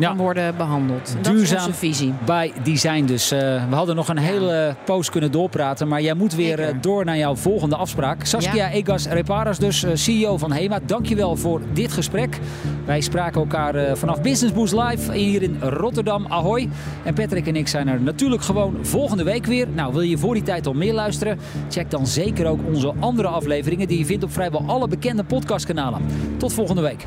Kan 0.00 0.16
worden 0.16 0.56
behandeld. 0.56 1.16
Dat 1.22 1.32
is 1.32 1.38
Duurzaam. 1.38 1.58
onze 1.58 1.72
visie. 1.72 2.14
Bij 2.24 2.52
design 2.62 3.04
dus. 3.04 3.30
Eh, 3.30 3.38
we 3.68 3.74
hadden 3.74 3.96
nog 3.96 4.08
een 4.08 4.18
hele 4.18 4.74
poos 4.84 5.10
kunnen 5.10 5.30
doorpraten. 5.30 5.88
Maar 5.88 6.02
jij 6.02 6.14
moet 6.14 6.34
weer 6.34 6.60
eh, 6.60 6.74
door 6.80 7.04
naar 7.04 7.16
jouw 7.16 7.36
volgende 7.36 7.76
afspraak. 7.76 8.24
Saskia 8.24 8.70
Egas 8.70 9.06
Reparas, 9.06 9.58
dus 9.58 9.82
eh, 9.82 9.90
CEO 9.94 10.36
van 10.36 10.52
HEMA. 10.52 10.80
Dankjewel 10.86 11.36
voor 11.36 11.60
dit 11.72 11.92
gesprek. 11.92 12.38
Wij 12.84 13.00
spraken 13.00 13.40
elkaar 13.40 13.96
vanaf 13.96 14.20
Business 14.20 14.54
Boost 14.54 14.74
Live 14.74 15.12
hier 15.12 15.42
in 15.42 15.56
Rotterdam. 15.60 16.26
Ahoy. 16.28 16.68
En 17.04 17.14
Patrick 17.14 17.46
en 17.46 17.56
ik 17.56 17.68
zijn 17.68 17.88
er 17.88 18.00
natuurlijk 18.00 18.42
gewoon 18.42 18.76
volgende 18.82 19.24
week 19.24 19.46
weer. 19.46 19.68
Nou, 19.68 19.92
wil 19.92 20.02
je 20.02 20.18
voor 20.18 20.34
die 20.34 20.42
tijd 20.42 20.66
al 20.66 20.72
meer 20.72 20.94
luisteren? 20.94 21.38
Check 21.68 21.90
dan 21.90 22.06
zeker 22.06 22.46
ook 22.46 22.60
onze 22.66 22.92
andere 22.98 23.28
afleveringen 23.28 23.88
die 23.88 23.98
je 23.98 24.04
vindt 24.04 24.24
op 24.24 24.32
vrijwel 24.32 24.64
alle 24.66 24.88
bekende 24.88 25.24
podcastkanalen. 25.24 26.00
Tot 26.36 26.52
volgende 26.52 26.82
week. 26.82 27.06